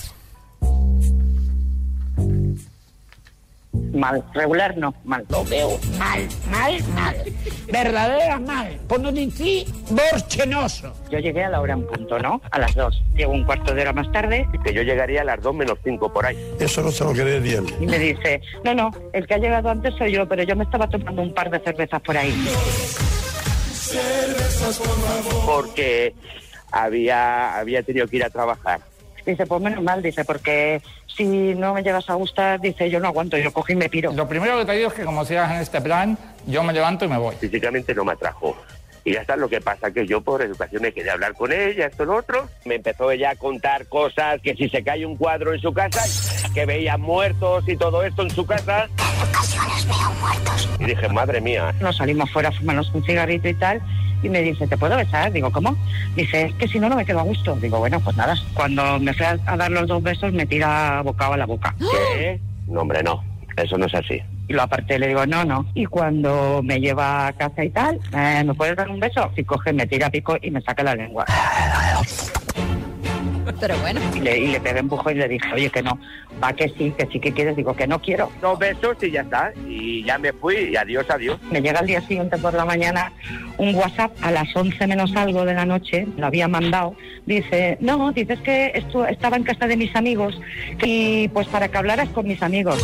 Mal, 3.94 4.24
regular 4.34 4.76
no, 4.76 4.92
mal. 5.04 5.24
Lo 5.28 5.44
veo 5.44 5.78
mal, 5.98 6.28
mal, 6.50 6.82
mal. 6.94 7.16
Verdadera 7.70 8.40
mal. 8.40 8.78
Por 8.88 9.00
no 9.00 9.12
decir 9.12 9.66
borchenoso. 9.88 10.92
Yo 11.10 11.20
llegué 11.20 11.44
a 11.44 11.50
la 11.50 11.60
hora 11.60 11.74
en 11.74 11.86
punto, 11.86 12.18
¿no? 12.18 12.40
A 12.50 12.58
las 12.58 12.74
dos. 12.74 13.02
Llego 13.14 13.32
un 13.32 13.44
cuarto 13.44 13.72
de 13.72 13.82
hora 13.82 13.92
más 13.92 14.10
tarde 14.10 14.48
Que 14.64 14.74
yo 14.74 14.82
llegaría 14.82 15.20
a 15.20 15.24
las 15.24 15.40
2 15.40 15.54
menos 15.54 15.78
5 15.84 16.12
por 16.12 16.26
ahí. 16.26 16.36
Eso 16.58 16.82
no 16.82 16.90
se 16.90 17.04
lo 17.04 17.12
cree 17.12 17.36
él. 17.36 17.74
y 17.80 17.86
me 17.86 17.98
dice, 17.98 18.40
no, 18.64 18.74
no, 18.74 18.90
el 19.12 19.26
que 19.26 19.34
ha 19.34 19.38
llegado 19.38 19.68
antes 19.70 19.94
soy 19.96 20.12
yo, 20.12 20.28
pero 20.28 20.42
yo 20.42 20.56
me 20.56 20.64
estaba 20.64 20.88
tomando 20.88 21.22
un 21.22 21.32
par 21.32 21.50
de 21.50 21.60
cervezas 21.60 22.00
por 22.02 22.16
ahí. 22.16 22.34
Porque 25.46 26.14
había, 26.72 27.58
había 27.58 27.82
tenido 27.82 28.08
que 28.08 28.16
ir 28.16 28.24
a 28.24 28.30
trabajar. 28.30 28.80
Dice, 29.26 29.46
pues 29.46 29.62
menos 29.62 29.82
mal, 29.82 30.02
dice, 30.02 30.24
porque 30.24 30.82
si 31.06 31.54
no 31.54 31.74
me 31.74 31.82
llegas 31.82 32.08
a 32.10 32.14
gustar, 32.14 32.60
dice, 32.60 32.90
yo 32.90 33.00
no 33.00 33.08
aguanto, 33.08 33.38
yo 33.38 33.52
cogí 33.52 33.72
y 33.72 33.76
me 33.76 33.88
piro. 33.88 34.12
Lo 34.12 34.28
primero 34.28 34.58
que 34.58 34.66
te 34.66 34.72
digo 34.72 34.88
es 34.88 34.94
que 34.94 35.04
como 35.04 35.24
sigas 35.24 35.50
en 35.50 35.58
este 35.58 35.80
plan, 35.80 36.18
yo 36.46 36.62
me 36.62 36.72
levanto 36.72 37.04
y 37.04 37.08
me 37.08 37.16
voy. 37.16 37.34
Físicamente 37.36 37.94
no 37.94 38.04
me 38.04 38.12
atrajo. 38.12 38.56
Y 39.06 39.12
ya 39.12 39.20
está, 39.20 39.36
lo 39.36 39.48
que 39.50 39.60
pasa 39.60 39.90
que 39.90 40.06
yo 40.06 40.22
por 40.22 40.40
educación 40.40 40.80
me 40.80 40.92
quedé 40.92 41.10
a 41.10 41.12
hablar 41.12 41.34
con 41.34 41.52
ella, 41.52 41.86
esto, 41.86 42.06
lo 42.06 42.16
otro. 42.16 42.48
Me 42.64 42.76
empezó 42.76 43.10
ella 43.10 43.30
a 43.30 43.36
contar 43.36 43.86
cosas, 43.86 44.40
que 44.40 44.54
si 44.54 44.70
se 44.70 44.82
cae 44.82 45.04
un 45.04 45.16
cuadro 45.16 45.52
en 45.52 45.60
su 45.60 45.74
casa, 45.74 46.02
que 46.54 46.64
veía 46.64 46.96
muertos 46.96 47.68
y 47.68 47.76
todo 47.76 48.02
esto 48.02 48.22
en 48.22 48.30
su 48.30 48.46
casa. 48.46 48.88
ocasiones 49.28 49.86
veo 49.86 50.12
muertos. 50.20 50.70
Y 50.78 50.84
dije, 50.84 51.08
madre 51.10 51.42
mía. 51.42 51.74
Nos 51.80 51.98
salimos 51.98 52.30
fuera 52.30 52.48
a 52.48 52.52
fumarnos 52.52 52.94
un 52.94 53.04
cigarrito 53.04 53.46
y 53.46 53.54
tal, 53.54 53.82
y 54.24 54.28
me 54.30 54.42
dice, 54.42 54.66
¿te 54.66 54.76
puedo 54.76 54.96
besar? 54.96 55.32
Digo, 55.32 55.52
¿cómo? 55.52 55.76
Dice, 56.16 56.46
es 56.46 56.54
que 56.54 56.66
si 56.66 56.80
no, 56.80 56.88
no 56.88 56.96
me 56.96 57.04
quedo 57.04 57.20
a 57.20 57.24
gusto. 57.24 57.54
Digo, 57.56 57.78
bueno, 57.78 58.00
pues 58.00 58.16
nada. 58.16 58.34
Cuando 58.54 58.98
me 58.98 59.12
fui 59.12 59.26
a, 59.26 59.38
a 59.46 59.56
dar 59.56 59.70
los 59.70 59.86
dos 59.86 60.02
besos, 60.02 60.32
me 60.32 60.46
tira 60.46 61.02
bocado 61.02 61.34
a 61.34 61.36
la 61.36 61.46
boca. 61.46 61.74
¿Qué? 61.78 62.40
No, 62.66 62.80
hombre, 62.80 63.02
no. 63.02 63.22
Eso 63.58 63.76
no 63.76 63.84
es 63.84 63.94
así. 63.94 64.22
Y 64.48 64.52
lo 64.54 64.62
aparté, 64.62 64.98
le 64.98 65.08
digo, 65.08 65.26
no, 65.26 65.44
no. 65.44 65.66
Y 65.74 65.84
cuando 65.84 66.60
me 66.62 66.80
lleva 66.80 67.26
a 67.26 67.32
casa 67.34 67.62
y 67.62 67.70
tal, 67.70 68.00
eh, 68.16 68.42
¿me 68.44 68.54
puedes 68.54 68.74
dar 68.74 68.88
un 68.88 69.00
beso? 69.00 69.30
Y 69.36 69.44
coge, 69.44 69.72
me 69.72 69.86
tira 69.86 70.08
pico 70.08 70.36
y 70.40 70.50
me 70.50 70.62
saca 70.62 70.82
la 70.82 70.94
lengua. 70.94 71.24
Pero 73.60 73.76
bueno. 73.78 74.00
Y 74.14 74.20
le, 74.20 74.38
y 74.38 74.46
le 74.48 74.60
pegué 74.60 74.78
empujo 74.80 75.10
y 75.10 75.14
le 75.14 75.28
dije, 75.28 75.46
oye, 75.54 75.70
que 75.70 75.82
no, 75.82 75.98
va 76.42 76.52
que 76.52 76.68
sí, 76.70 76.92
que 76.96 77.06
sí 77.12 77.20
que 77.20 77.32
quieres. 77.32 77.56
Digo, 77.56 77.74
que 77.74 77.86
no 77.86 78.00
quiero. 78.00 78.30
Dos 78.40 78.58
besos 78.58 78.96
y 79.02 79.10
ya 79.10 79.22
está. 79.22 79.52
Y 79.66 80.02
ya 80.04 80.18
me 80.18 80.32
fui 80.32 80.70
y 80.72 80.76
adiós, 80.76 81.06
adiós. 81.10 81.38
Me 81.50 81.60
llega 81.60 81.80
al 81.80 81.86
día 81.86 82.00
siguiente 82.00 82.36
por 82.38 82.54
la 82.54 82.64
mañana 82.64 83.12
un 83.58 83.74
WhatsApp 83.74 84.12
a 84.22 84.30
las 84.30 84.54
11 84.54 84.86
menos 84.86 85.14
algo 85.16 85.44
de 85.44 85.54
la 85.54 85.64
noche, 85.64 86.06
lo 86.16 86.26
había 86.26 86.48
mandado. 86.48 86.96
Dice, 87.26 87.78
no, 87.80 88.12
dices 88.12 88.40
que 88.40 88.72
estu- 88.74 89.08
estaba 89.08 89.36
en 89.36 89.44
casa 89.44 89.66
de 89.66 89.76
mis 89.76 89.94
amigos 89.94 90.38
y 90.82 91.28
pues 91.28 91.46
para 91.48 91.68
que 91.68 91.78
hablaras 91.78 92.08
con 92.10 92.26
mis 92.26 92.42
amigos. 92.42 92.82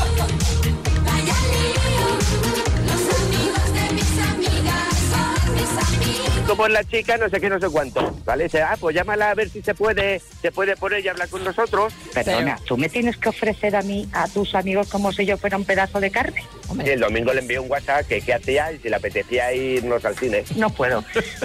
Como 6.51 6.67
es 6.67 6.73
la 6.73 6.83
chica, 6.83 7.17
no 7.17 7.29
sé 7.29 7.41
qué, 7.41 7.49
no 7.49 7.61
sé 7.61 7.69
cuánto. 7.69 8.13
¿Vale? 8.25 8.45
Dice, 8.45 8.61
ah, 8.61 8.77
pues 8.81 8.97
llámala 8.97 9.31
a 9.31 9.35
ver 9.35 9.49
si 9.49 9.63
se 9.63 9.73
puede, 9.73 10.21
se 10.43 10.51
puede 10.51 10.75
poner 10.75 11.05
y 11.05 11.07
hablar 11.07 11.29
con 11.29 11.45
nosotros. 11.45 11.93
Perdona, 12.13 12.59
¿tú 12.67 12.77
me 12.77 12.89
tienes 12.89 13.17
que 13.19 13.29
ofrecer 13.29 13.77
a 13.77 13.83
mí, 13.83 14.09
a 14.13 14.27
tus 14.27 14.57
amigos, 14.57 14.89
como 14.89 15.13
si 15.13 15.25
yo 15.25 15.37
fuera 15.37 15.57
un 15.57 15.65
pedazo 15.65 16.01
de 16.01 16.11
carne? 16.11 16.45
Y 16.85 16.89
el 16.89 16.99
domingo 16.99 17.33
le 17.33 17.39
envié 17.39 17.61
un 17.61 17.71
WhatsApp 17.71 18.05
que 18.09 18.21
qué 18.21 18.35
hacía 18.35 18.73
y 18.73 18.81
si 18.81 18.89
le 18.89 18.97
apetecía 18.97 19.53
irnos 19.55 20.05
al 20.05 20.17
cine. 20.17 20.45
No 20.57 20.71
puedo. 20.71 21.05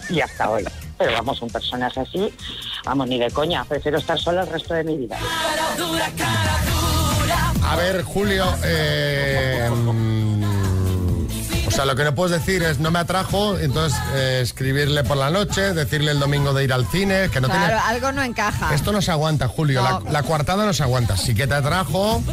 Y 0.10 0.22
hasta 0.22 0.50
hoy. 0.50 0.66
Pero 0.98 1.12
vamos, 1.12 1.40
un 1.44 1.52
personaje 1.52 2.00
así, 2.00 2.34
vamos, 2.84 3.08
ni 3.08 3.20
de 3.20 3.30
coña. 3.30 3.64
Prefiero 3.64 4.00
estar 4.00 4.18
sola 4.18 4.42
el 4.42 4.48
resto 4.48 4.74
de 4.74 4.86
mi 4.86 4.98
vida. 4.98 5.20
A 7.62 7.76
ver, 7.76 8.02
Julio, 8.02 8.46
eh, 8.64 9.70
sea, 11.76 11.86
lo 11.86 11.96
que 11.96 12.04
no 12.04 12.16
puedes 12.16 12.40
decir 12.40 12.64
es 12.64 12.80
no 12.80 12.90
me 12.92 13.00
atrajo, 13.00 13.58
entonces 13.58 14.00
eh, 14.14 14.40
escribirle 14.42 15.04
por 15.04 15.18
la 15.18 15.30
noche, 15.30 15.74
decirle 15.74 16.12
el 16.12 16.20
domingo 16.20 16.54
de 16.54 16.64
ir 16.64 16.72
al 16.74 16.88
cine, 16.88 17.30
que 17.32 17.42
no 17.42 17.48
claro, 17.48 17.66
tiene... 17.68 17.82
algo 17.82 18.12
no 18.12 18.24
encaja. 18.24 18.74
Esto 18.74 18.92
no 18.92 19.02
se 19.02 19.12
aguanta, 19.12 19.48
Julio, 19.48 19.82
No. 19.82 20.02
la, 20.06 20.12
la 20.12 20.24
coartada 20.24 20.66
no 20.66 20.74
se 20.74 20.84
aguanta. 20.84 21.18
Sí 21.18 21.36
que 21.36 21.48
te 21.48 21.54
atrajo, 21.56 22.24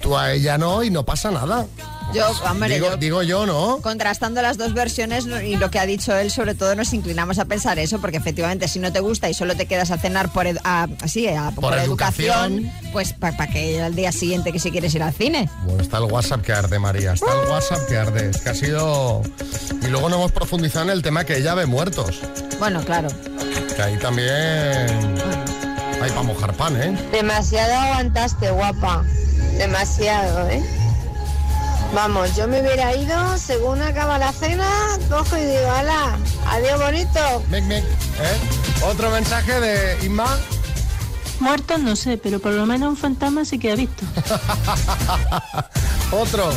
tú 0.00 0.16
a 0.16 0.32
ella 0.32 0.56
no 0.58 0.82
y 0.82 0.90
no 0.90 1.04
pasa 1.04 1.30
nada. 1.30 1.66
Yo, 2.14 2.30
hombre, 2.48 2.74
digo, 2.74 2.90
yo- 2.90 2.96
digo 2.96 3.22
yo, 3.22 3.46
¿no? 3.46 3.78
Contrastando 3.82 4.40
las 4.40 4.56
dos 4.56 4.72
versiones 4.74 5.26
y 5.44 5.56
lo 5.56 5.70
que 5.70 5.78
ha 5.78 5.86
dicho 5.86 6.16
él, 6.16 6.30
sobre 6.30 6.54
todo 6.54 6.74
nos 6.74 6.92
inclinamos 6.94 7.38
a 7.38 7.44
pensar 7.44 7.78
eso, 7.78 8.00
porque 8.00 8.16
efectivamente 8.16 8.68
si 8.68 8.78
no 8.78 8.92
te 8.92 9.00
gusta 9.00 9.28
y 9.28 9.34
solo 9.34 9.56
te 9.56 9.66
quedas 9.66 9.90
a 9.90 9.98
cenar 9.98 10.32
por, 10.32 10.46
a- 10.64 10.88
sí, 11.06 11.28
a- 11.28 11.50
por 11.50 11.74
educación. 11.76 12.52
educación, 12.60 12.72
pues 12.92 13.12
para 13.12 13.46
que 13.48 13.82
al 13.82 13.94
día 13.94 14.12
siguiente 14.12 14.52
que 14.52 14.58
si 14.58 14.70
quieres 14.70 14.94
ir 14.94 15.02
al 15.02 15.12
cine. 15.12 15.50
Bueno, 15.64 15.82
está 15.82 15.98
el 15.98 16.04
WhatsApp 16.04 16.42
que 16.42 16.52
arde, 16.52 16.78
María. 16.78 17.12
Está 17.12 17.32
el 17.42 17.48
WhatsApp 17.50 17.86
que 17.88 17.96
arde. 17.96 18.30
Es 18.30 18.38
que 18.38 18.48
ha 18.50 18.54
sido... 18.54 19.22
Y 19.82 19.86
luego 19.88 20.08
no 20.08 20.16
hemos 20.16 20.32
profundizado 20.32 20.84
en 20.86 20.90
el 20.92 21.02
tema 21.02 21.24
que 21.24 21.36
ella 21.36 21.54
ve 21.54 21.66
muertos. 21.66 22.20
Bueno, 22.58 22.82
claro. 22.84 23.08
Que 23.74 23.82
ahí 23.82 23.96
también... 23.98 24.30
Hay 26.02 26.10
para 26.10 26.22
mojar 26.22 26.52
pan, 26.54 26.80
¿eh? 26.80 26.96
Demasiado 27.10 27.72
aguantaste, 27.74 28.50
guapa. 28.50 29.02
Demasiado, 29.58 30.48
¿eh? 30.50 30.62
Vamos, 31.94 32.36
yo 32.36 32.46
me 32.46 32.60
hubiera 32.60 32.94
ido, 32.94 33.38
según 33.38 33.80
acaba 33.82 34.18
la 34.18 34.32
cena, 34.32 34.68
cojo 35.08 35.36
y 35.36 35.44
digo, 35.44 35.70
hala, 35.70 36.18
adiós 36.48 36.80
bonito. 36.80 37.42
¿eh? 37.52 38.38
Otro 38.84 39.10
mensaje 39.10 39.60
de 39.60 40.04
Inma. 40.04 40.38
Muertos 41.40 41.80
no 41.80 41.96
sé, 41.96 42.18
pero 42.18 42.38
por 42.38 42.52
lo 42.52 42.66
menos 42.66 42.90
un 42.90 42.96
fantasma 42.96 43.44
sí 43.44 43.58
que 43.58 43.72
ha 43.72 43.76
visto. 43.76 44.04
Otro. 46.10 46.50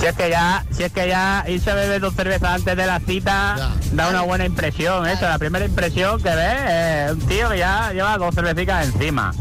Si 0.00 0.06
es 0.06 0.16
que 0.16 0.30
ya, 0.30 0.64
si 0.72 0.82
es 0.82 0.92
que 0.92 1.06
ya 1.08 1.44
irse 1.46 1.70
a 1.70 1.74
beber 1.74 2.00
dos 2.00 2.14
cervezas 2.14 2.50
antes 2.50 2.76
de 2.76 2.86
la 2.86 2.98
cita 3.00 3.70
da 3.92 4.08
una 4.08 4.22
buena 4.22 4.44
impresión, 4.44 5.06
eso, 5.06 5.28
la 5.28 5.38
primera 5.38 5.64
impresión 5.64 6.20
que 6.20 6.30
ves 6.34 6.70
es 6.70 7.12
un 7.12 7.20
tío 7.28 7.48
que 7.50 7.58
ya 7.58 7.92
lleva 7.92 8.18
dos 8.18 8.34
cervecitas 8.34 8.86
encima. 8.86 9.32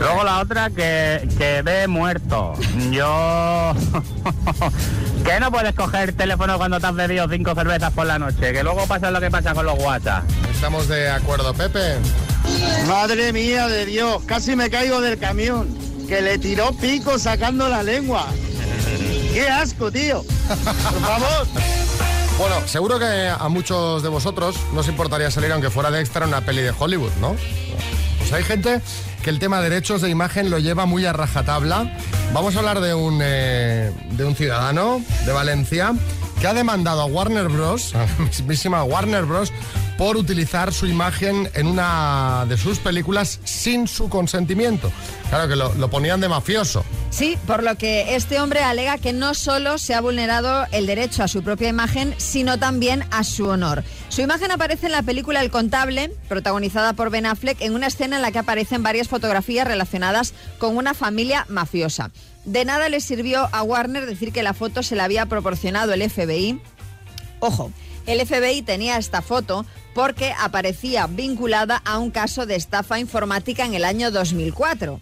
Luego 0.00 0.24
la 0.24 0.40
otra 0.40 0.70
que, 0.70 1.28
que 1.36 1.60
ve 1.60 1.86
muerto. 1.86 2.54
Yo... 2.90 3.74
que 5.24 5.40
no 5.40 5.52
puedes 5.52 5.74
coger 5.74 6.08
el 6.08 6.16
teléfono 6.16 6.56
cuando 6.56 6.80
te 6.80 6.86
has 6.86 6.94
bebido 6.94 7.28
cinco 7.28 7.54
cervezas 7.54 7.92
por 7.92 8.06
la 8.06 8.18
noche, 8.18 8.52
que 8.54 8.62
luego 8.62 8.86
pasa 8.86 9.10
lo 9.10 9.20
que 9.20 9.30
pasa 9.30 9.52
con 9.52 9.66
los 9.66 9.78
WhatsApp. 9.78 10.24
Estamos 10.50 10.88
de 10.88 11.10
acuerdo, 11.10 11.52
Pepe. 11.52 11.98
Madre 12.88 13.32
mía 13.34 13.68
de 13.68 13.84
Dios, 13.84 14.22
casi 14.24 14.56
me 14.56 14.70
caigo 14.70 15.02
del 15.02 15.18
camión. 15.18 15.68
Que 16.08 16.22
le 16.22 16.38
tiró 16.38 16.72
pico 16.72 17.18
sacando 17.18 17.68
la 17.68 17.82
lengua. 17.82 18.26
¡Qué 19.34 19.48
asco, 19.48 19.92
tío! 19.92 20.24
Por 20.48 21.02
favor. 21.02 21.46
Bueno, 22.38 22.66
seguro 22.66 22.98
que 22.98 23.28
a 23.28 23.48
muchos 23.48 24.02
de 24.02 24.08
vosotros 24.08 24.56
no 24.72 24.80
os 24.80 24.88
importaría 24.88 25.30
salir 25.30 25.52
aunque 25.52 25.68
fuera 25.68 25.90
de 25.90 26.00
extra 26.00 26.24
en 26.24 26.30
una 26.30 26.40
peli 26.40 26.62
de 26.62 26.72
Hollywood, 26.76 27.12
¿no? 27.20 27.36
Pues 28.30 28.42
hay 28.44 28.48
gente 28.48 28.80
que 29.24 29.30
el 29.30 29.40
tema 29.40 29.60
derechos 29.60 30.02
de 30.02 30.08
imagen 30.08 30.50
lo 30.50 30.60
lleva 30.60 30.86
muy 30.86 31.04
a 31.04 31.12
rajatabla. 31.12 31.92
Vamos 32.32 32.54
a 32.54 32.60
hablar 32.60 32.80
de 32.80 32.94
un, 32.94 33.18
eh, 33.20 33.90
de 34.12 34.24
un 34.24 34.36
ciudadano 34.36 35.02
de 35.26 35.32
Valencia 35.32 35.94
que 36.40 36.46
ha 36.46 36.54
demandado 36.54 37.00
a 37.00 37.06
Warner 37.06 37.48
Bros., 37.48 37.92
a 37.96 38.06
la 38.06 38.24
mismísima 38.24 38.84
Warner 38.84 39.24
Bros., 39.24 39.52
por 40.00 40.16
utilizar 40.16 40.72
su 40.72 40.86
imagen 40.86 41.50
en 41.52 41.66
una 41.66 42.46
de 42.48 42.56
sus 42.56 42.78
películas 42.78 43.38
sin 43.44 43.86
su 43.86 44.08
consentimiento. 44.08 44.90
Claro 45.28 45.46
que 45.46 45.56
lo, 45.56 45.90
ponían 45.90 46.22
de 46.22 46.28
mafioso. 46.30 46.86
Sí, 47.10 47.36
por 47.46 47.62
lo 47.62 47.76
que 47.76 48.14
este 48.16 48.40
hombre 48.40 48.60
alega 48.60 48.96
que 48.96 49.12
no 49.12 49.34
solo 49.34 49.76
se 49.76 49.92
ha 49.92 50.00
vulnerado 50.00 50.64
el 50.72 50.86
derecho 50.86 51.22
a 51.22 51.28
su 51.28 51.42
propia 51.42 51.68
imagen, 51.68 52.14
sino 52.16 52.58
también 52.58 53.04
a 53.10 53.24
su 53.24 53.46
honor. 53.46 53.84
Su 54.08 54.22
imagen 54.22 54.50
aparece 54.50 54.86
en 54.86 54.92
la 54.92 55.02
película 55.02 55.42
El 55.42 55.50
Contable, 55.50 56.10
protagonizada 56.30 56.94
por 56.94 57.10
Ben 57.10 57.26
Affleck, 57.26 57.60
en 57.60 57.74
una 57.74 57.88
escena 57.88 58.16
en 58.16 58.22
la 58.22 58.32
que 58.32 58.38
aparecen 58.38 58.82
varias 58.82 59.08
fotografías 59.08 59.68
relacionadas 59.68 60.32
con 60.56 60.78
una 60.78 60.94
familia 60.94 61.44
mafiosa. 61.50 62.10
De 62.46 62.64
nada 62.64 62.88
le 62.88 63.02
sirvió 63.02 63.50
a 63.52 63.62
Warner 63.62 64.06
decir 64.06 64.32
que 64.32 64.42
la 64.42 64.54
foto 64.54 64.82
se 64.82 64.96
la 64.96 65.04
había 65.04 65.26
proporcionado 65.26 65.92
el 65.92 66.08
FBI. 66.08 66.58
Ojo, 67.40 67.72
el 68.06 68.24
FBI 68.26 68.62
tenía 68.62 68.98
esta 68.98 69.22
foto 69.22 69.64
porque 69.94 70.32
aparecía 70.38 71.06
vinculada 71.06 71.82
a 71.84 71.98
un 71.98 72.10
caso 72.10 72.46
de 72.46 72.54
estafa 72.54 72.98
informática 72.98 73.64
en 73.64 73.74
el 73.74 73.84
año 73.84 74.10
2004. 74.10 75.00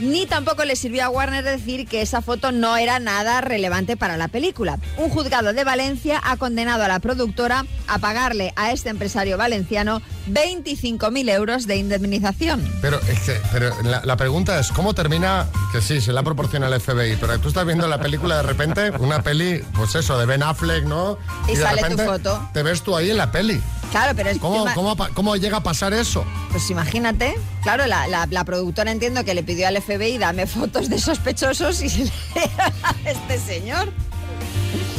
Ni 0.00 0.26
tampoco 0.26 0.64
le 0.64 0.76
sirvió 0.76 1.04
a 1.04 1.08
Warner 1.08 1.44
decir 1.44 1.86
que 1.86 2.02
esa 2.02 2.20
foto 2.22 2.52
no 2.52 2.76
era 2.76 2.98
nada 2.98 3.40
relevante 3.40 3.96
para 3.96 4.16
la 4.16 4.28
película. 4.28 4.78
Un 4.96 5.10
juzgado 5.10 5.52
de 5.52 5.64
Valencia 5.64 6.20
ha 6.24 6.36
condenado 6.36 6.82
a 6.84 6.88
la 6.88 6.98
productora 6.98 7.64
a 7.86 7.98
pagarle 7.98 8.52
a 8.56 8.72
este 8.72 8.88
empresario 8.90 9.38
valenciano 9.38 10.02
25.000 10.30 11.30
euros 11.30 11.66
de 11.66 11.76
indemnización. 11.76 12.66
Pero, 12.80 13.00
es 13.08 13.20
que, 13.20 13.40
pero 13.52 13.70
la, 13.82 14.02
la 14.04 14.16
pregunta 14.16 14.58
es, 14.58 14.68
¿cómo 14.72 14.94
termina? 14.94 15.46
Que 15.72 15.80
sí, 15.80 16.00
se 16.00 16.12
la 16.12 16.22
proporciona 16.22 16.68
el 16.68 16.80
FBI, 16.80 17.16
pero 17.20 17.38
tú 17.38 17.48
estás 17.48 17.66
viendo 17.66 17.86
la 17.86 18.00
película 18.00 18.36
de 18.36 18.42
repente, 18.42 18.90
una 18.98 19.22
peli, 19.22 19.62
pues 19.74 19.94
eso, 19.94 20.18
de 20.18 20.26
Ben 20.26 20.42
Affleck, 20.42 20.84
¿no? 20.84 21.18
Y 21.48 21.56
sale 21.56 21.82
tu 21.82 21.88
repente 21.88 22.04
foto. 22.06 22.48
Te 22.52 22.62
ves 22.62 22.82
tú 22.82 22.96
ahí 22.96 23.10
en 23.10 23.16
la 23.18 23.30
peli. 23.30 23.60
Claro, 23.94 24.12
pero 24.16 24.28
es 24.30 24.38
¿Cómo, 24.38 24.66
cómo, 25.14 25.36
llega 25.36 25.58
a 25.58 25.62
pasar 25.62 25.94
eso? 25.94 26.24
Pues 26.50 26.68
imagínate, 26.68 27.32
claro, 27.62 27.86
la, 27.86 28.08
la- 28.08 28.26
la 28.28 28.42
productora 28.42 28.90
entiendo 28.90 29.24
que 29.24 29.34
le 29.34 29.44
pidió 29.44 29.68
al 29.68 29.80
FBI 29.80 30.18
dame 30.18 30.48
fotos 30.48 30.88
de 30.88 30.98
sospechosos 30.98 31.80
y 31.80 31.88
se 31.88 31.98
le 32.34 32.40
a 32.82 32.94
este 33.04 33.38
señor. 33.38 33.92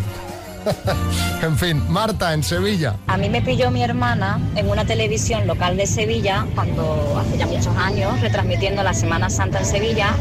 en 1.41 1.57
fin, 1.57 1.83
Marta, 1.89 2.33
en 2.33 2.43
Sevilla. 2.43 2.95
A 3.07 3.17
mí 3.17 3.29
me 3.29 3.41
pilló 3.41 3.71
mi 3.71 3.83
hermana 3.83 4.39
en 4.55 4.69
una 4.69 4.85
televisión 4.85 5.47
local 5.47 5.77
de 5.77 5.85
Sevilla, 5.85 6.45
cuando 6.55 7.17
hace 7.19 7.37
ya 7.37 7.47
muchos 7.47 7.75
años, 7.75 8.19
retransmitiendo 8.21 8.83
la 8.83 8.93
Semana 8.93 9.29
Santa 9.29 9.59
en 9.59 9.65
Sevilla, 9.65 10.13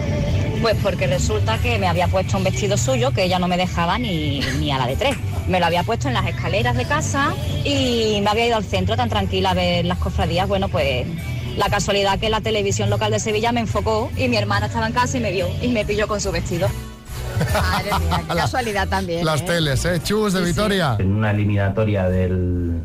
pues 0.61 0.77
porque 0.83 1.07
resulta 1.07 1.59
que 1.59 1.79
me 1.79 1.87
había 1.89 2.09
puesto 2.09 2.37
un 2.37 2.45
vestido 2.45 2.77
suyo 2.77 3.13
que 3.13 3.25
ella 3.25 3.39
no 3.39 3.49
me 3.49 3.57
dejaba 3.57 3.99
ni, 3.99 4.41
ni 4.59 4.73
a 4.73 4.79
la 4.79 4.87
de 4.87 4.97
tres. 4.97 5.17
Me 5.49 5.61
lo 5.61 5.67
había 5.67 5.83
puesto 5.83 6.09
en 6.09 6.15
las 6.15 6.27
escaleras 6.27 6.77
de 6.77 6.85
casa 6.85 7.33
y 7.65 8.21
me 8.23 8.31
había 8.31 8.47
ido 8.47 8.57
al 8.57 8.65
centro 8.65 8.97
tan 8.97 9.09
tranquila 9.09 9.51
a 9.51 9.55
ver 9.55 9.85
las 9.85 9.99
cofradías. 9.99 10.47
Bueno, 10.47 10.69
pues 10.69 11.07
la 11.57 11.69
casualidad 11.71 12.19
que 12.19 12.29
la 12.29 12.41
televisión 12.41 12.91
local 12.91 13.11
de 13.11 13.19
Sevilla 13.19 13.51
me 13.51 13.61
enfocó 13.61 14.11
y 14.17 14.29
mi 14.29 14.37
hermana 14.37 14.67
estaba 14.67 14.87
en 14.87 14.93
casa 14.93 15.17
y 15.17 15.21
me 15.21 15.33
vio 15.33 15.49
y 15.63 15.69
me 15.69 15.85
pilló 15.85 16.07
con 16.07 16.21
su 16.21 16.31
vestido. 16.31 16.69
Madre 17.55 17.91
mía, 18.05 18.25
qué 18.29 18.35
casualidad 18.37 18.89
también. 18.89 19.25
Las 19.25 19.41
¿eh? 19.43 19.45
teles, 19.47 19.85
¿eh? 19.87 20.01
Chus 20.03 20.35
de 20.35 20.43
Vitoria. 20.43 20.97
En 20.99 21.15
una 21.15 21.31
eliminatoria 21.31 22.09
del 22.09 22.81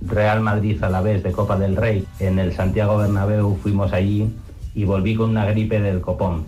Real 0.00 0.40
Madrid 0.40 0.82
a 0.82 0.88
la 0.88 1.02
vez 1.02 1.22
de 1.22 1.32
Copa 1.32 1.56
del 1.56 1.76
Rey 1.76 2.06
en 2.18 2.38
el 2.38 2.54
Santiago 2.54 2.96
Bernabéu 2.96 3.58
fuimos 3.62 3.92
allí 3.92 4.30
y 4.74 4.84
volví 4.84 5.14
con 5.16 5.30
una 5.30 5.44
gripe 5.44 5.80
del 5.80 6.00
copón. 6.00 6.46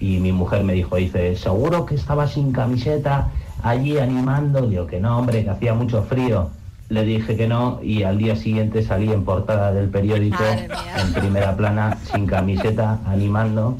Y 0.00 0.18
mi 0.18 0.32
mujer 0.32 0.64
me 0.64 0.74
dijo, 0.74 0.96
dice, 0.96 1.34
¿seguro 1.36 1.86
que 1.86 1.94
estaba 1.94 2.28
sin 2.28 2.52
camiseta 2.52 3.28
allí 3.62 3.98
animando? 3.98 4.62
Digo 4.66 4.86
que 4.86 5.00
no, 5.00 5.18
hombre, 5.18 5.44
que 5.44 5.50
hacía 5.50 5.74
mucho 5.74 6.02
frío. 6.02 6.50
Le 6.88 7.04
dije 7.04 7.36
que 7.36 7.46
no 7.46 7.80
y 7.82 8.02
al 8.02 8.16
día 8.16 8.34
siguiente 8.34 8.82
salí 8.82 9.12
en 9.12 9.24
portada 9.24 9.72
del 9.72 9.90
periódico 9.90 10.42
en 10.42 11.12
primera 11.12 11.54
plana 11.54 11.98
sin 12.10 12.26
camiseta 12.26 12.98
animando. 13.06 13.76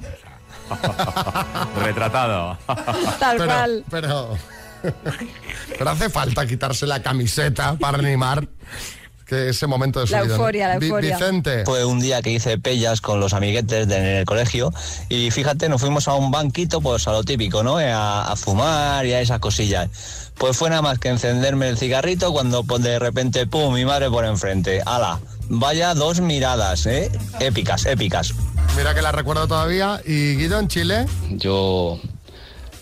Retratado. 1.82 2.58
Tal 3.18 3.36
pero, 3.38 3.46
cual. 3.46 3.84
Pero, 3.90 4.28
pero 5.78 5.90
hace 5.90 6.10
falta 6.10 6.46
quitarse 6.46 6.86
la 6.86 7.00
camiseta 7.02 7.74
para 7.78 7.98
animar 7.98 8.46
que 9.28 9.50
ese 9.50 9.66
momento 9.66 10.00
de 10.00 10.06
su 10.06 10.12
La 10.12 10.22
vida, 10.22 10.28
¿no? 10.28 10.34
euforia, 10.40 10.68
la 10.68 10.74
euforia. 10.76 11.16
Vicente. 11.16 11.64
Fue 11.66 11.84
un 11.84 12.00
día 12.00 12.22
que 12.22 12.30
hice 12.30 12.56
pellas 12.58 13.00
con 13.02 13.20
los 13.20 13.34
amiguetes 13.34 13.86
de- 13.86 13.96
en 13.96 14.04
el 14.04 14.24
colegio 14.24 14.72
y 15.10 15.30
fíjate, 15.30 15.68
nos 15.68 15.80
fuimos 15.80 16.08
a 16.08 16.14
un 16.14 16.30
banquito, 16.30 16.80
pues 16.80 17.06
a 17.06 17.12
lo 17.12 17.22
típico, 17.24 17.62
¿no? 17.62 17.76
A, 17.78 18.32
a 18.32 18.36
fumar 18.36 19.04
y 19.06 19.12
a 19.12 19.20
esas 19.20 19.38
cosillas. 19.38 19.90
Pues 20.38 20.56
fue 20.56 20.70
nada 20.70 20.82
más 20.82 20.98
que 20.98 21.08
encenderme 21.08 21.68
el 21.68 21.76
cigarrito 21.76 22.32
cuando 22.32 22.64
pues, 22.64 22.82
de 22.82 22.98
repente, 22.98 23.46
pum, 23.46 23.74
mi 23.74 23.84
madre 23.84 24.08
por 24.10 24.24
enfrente. 24.24 24.80
¡Hala! 24.86 25.20
Vaya 25.50 25.94
dos 25.94 26.20
miradas, 26.20 26.86
¿eh? 26.86 27.10
Épicas, 27.40 27.86
épicas. 27.86 28.32
Mira 28.76 28.94
que 28.94 29.02
la 29.02 29.12
recuerdo 29.12 29.46
todavía. 29.48 30.00
¿Y 30.06 30.36
Guido 30.36 30.58
en 30.60 30.68
Chile? 30.68 31.06
Yo 31.30 31.98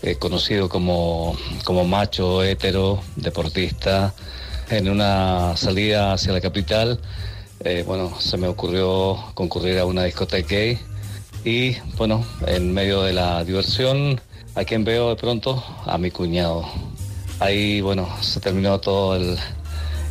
he 0.03 0.15
conocido 0.17 0.69
como, 0.69 1.35
como 1.63 1.85
macho, 1.85 2.43
hetero, 2.43 3.01
deportista, 3.15 4.13
en 4.69 4.89
una 4.89 5.55
salida 5.55 6.13
hacia 6.13 6.33
la 6.33 6.41
capital, 6.41 6.99
eh, 7.61 7.83
bueno, 7.87 8.13
se 8.19 8.37
me 8.37 8.47
ocurrió 8.47 9.17
concurrir 9.33 9.79
a 9.79 9.85
una 9.85 10.03
discoteca 10.03 10.47
gay 10.55 10.77
y, 11.43 11.75
bueno, 11.97 12.23
en 12.45 12.73
medio 12.73 13.01
de 13.03 13.13
la 13.13 13.43
diversión, 13.43 14.19
¿a 14.55 14.63
quien 14.63 14.83
veo 14.83 15.09
de 15.09 15.15
pronto? 15.15 15.63
A 15.85 15.97
mi 15.97 16.11
cuñado. 16.11 16.65
Ahí, 17.39 17.81
bueno, 17.81 18.07
se 18.21 18.39
terminó 18.39 18.79
todo 18.79 19.15
el, 19.15 19.37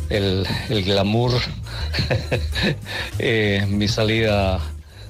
el, 0.09 0.45
el 0.69 0.83
glamour, 0.83 1.31
Eh, 3.19 3.65
mi 3.69 3.87
salida 3.87 4.59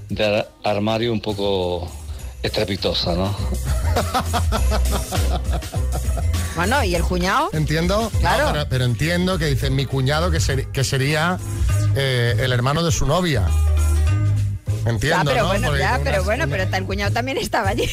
de 0.09 0.25
ar- 0.25 0.49
armario 0.63 1.11
un 1.11 1.19
poco 1.21 1.87
estrepitosa, 2.41 3.13
¿no? 3.15 3.35
Bueno, 6.57 6.83
¿y 6.83 6.95
el 6.95 7.03
cuñado? 7.03 7.49
Entiendo. 7.53 8.11
Claro. 8.19 8.47
No, 8.47 8.51
pero, 8.53 8.65
pero 8.69 8.85
entiendo 8.85 9.37
que 9.37 9.45
dice 9.45 9.69
mi 9.69 9.85
cuñado 9.85 10.29
que, 10.31 10.39
ser- 10.41 10.67
que 10.67 10.83
sería 10.83 11.37
eh, 11.95 12.35
el 12.39 12.51
hermano 12.51 12.83
de 12.83 12.91
su 12.91 13.05
novia. 13.05 13.45
Entiendo, 14.85 15.17
ya, 15.17 15.23
pero 15.31 15.41
¿no? 15.43 15.47
bueno, 15.49 15.67
Porque 15.67 15.81
ya, 15.81 15.89
unas- 15.91 16.01
pero 16.03 16.23
bueno, 16.23 16.45
pero 16.49 16.63
el 16.63 16.83
cuñado 16.85 17.13
también 17.13 17.37
estaba 17.37 17.69
allí. 17.69 17.87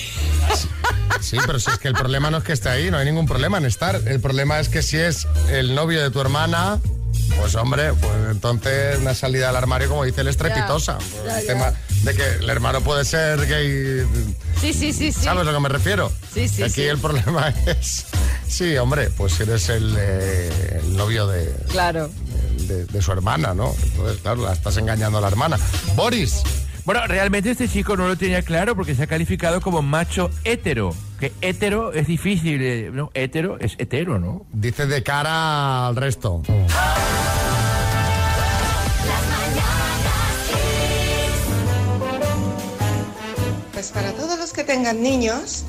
Sí, 1.21 1.37
pero 1.47 1.59
si 1.61 1.71
es 1.71 1.79
que 1.79 1.89
el 1.89 1.95
problema 1.95 2.31
no 2.31 2.39
es 2.39 2.45
que 2.45 2.53
esté 2.53 2.69
ahí, 2.71 2.91
no 2.91 2.97
hay 2.99 3.05
ningún 3.05 3.27
problema 3.27 3.59
en 3.59 3.67
estar. 3.67 4.01
El 4.07 4.21
problema 4.21 4.59
es 4.61 4.69
que 4.69 4.83
si 4.83 4.97
es 4.97 5.27
el 5.51 5.75
novio 5.75 6.03
de 6.03 6.11
tu 6.11 6.21
hermana, 6.21 6.79
pues 7.39 7.55
hombre, 7.57 7.93
pues 7.95 8.13
entonces 8.31 8.99
una 8.99 9.15
salida 9.15 9.51
al 9.51 9.57
armario, 9.57 9.89
como 9.89 10.05
dice 10.05 10.23
él, 10.23 10.29
es 10.29 10.37
trepitosa. 10.37 10.97
Por 10.99 11.27
ya, 11.27 11.41
el 11.41 11.47
ya. 11.47 11.53
tema 11.53 11.73
de 12.03 12.15
que 12.15 12.27
el 12.41 12.49
hermano 12.49 12.81
puede 12.81 13.05
ser 13.05 13.47
gay. 13.47 14.07
Sí, 14.61 14.73
sí, 14.73 14.93
sí, 14.93 15.13
sí. 15.13 15.23
¿Sabes 15.25 15.43
a 15.43 15.45
lo 15.45 15.53
que 15.53 15.61
me 15.61 15.69
refiero? 15.69 16.11
Sí, 16.33 16.49
sí, 16.49 16.63
Aquí 16.63 16.73
sí. 16.75 16.83
el 16.85 16.99
problema 16.99 17.49
es. 17.67 18.05
Sí, 18.47 18.77
hombre, 18.77 19.11
pues 19.17 19.39
eres 19.41 19.69
el, 19.69 19.95
eh, 19.99 20.81
el 20.83 20.97
novio 20.97 21.27
de, 21.27 21.53
Claro. 21.69 22.11
de, 22.69 22.85
de 22.87 23.03
su 23.03 23.13
hermana, 23.13 23.53
¿no? 23.55 23.75
Entonces, 23.83 24.21
claro, 24.23 24.43
la 24.45 24.53
estás 24.53 24.77
engañando 24.77 25.19
a 25.19 25.21
la 25.21 25.29
hermana. 25.29 25.59
Boris. 25.97 26.43
Bueno, 26.85 27.07
realmente 27.07 27.51
este 27.51 27.67
chico 27.67 27.97
no 27.97 28.07
lo 28.09 28.17
tenía 28.19 28.43
claro 28.43 28.77
porque 28.77 28.95
se 28.95 29.05
ha 29.05 29.07
calificado 29.07 29.61
como 29.63 29.81
macho 29.81 30.31
hetero. 30.45 30.95
Que 31.19 31.33
hetero 31.41 31.95
es 31.95 32.07
difícil, 32.07 32.61
eh, 32.63 32.91
¿no? 32.93 33.11
Hetero 33.15 33.59
es 33.59 33.75
hetero, 33.79 34.19
¿no? 34.19 34.45
Dice 34.53 34.85
de 34.87 35.03
cara 35.03 35.87
al 35.89 35.97
resto. 35.97 36.43
Pues 43.73 43.89
para 43.91 44.13
todos 44.13 44.39
los 44.39 44.53
que 44.53 44.65
tengan 44.65 45.03
niños, 45.03 45.65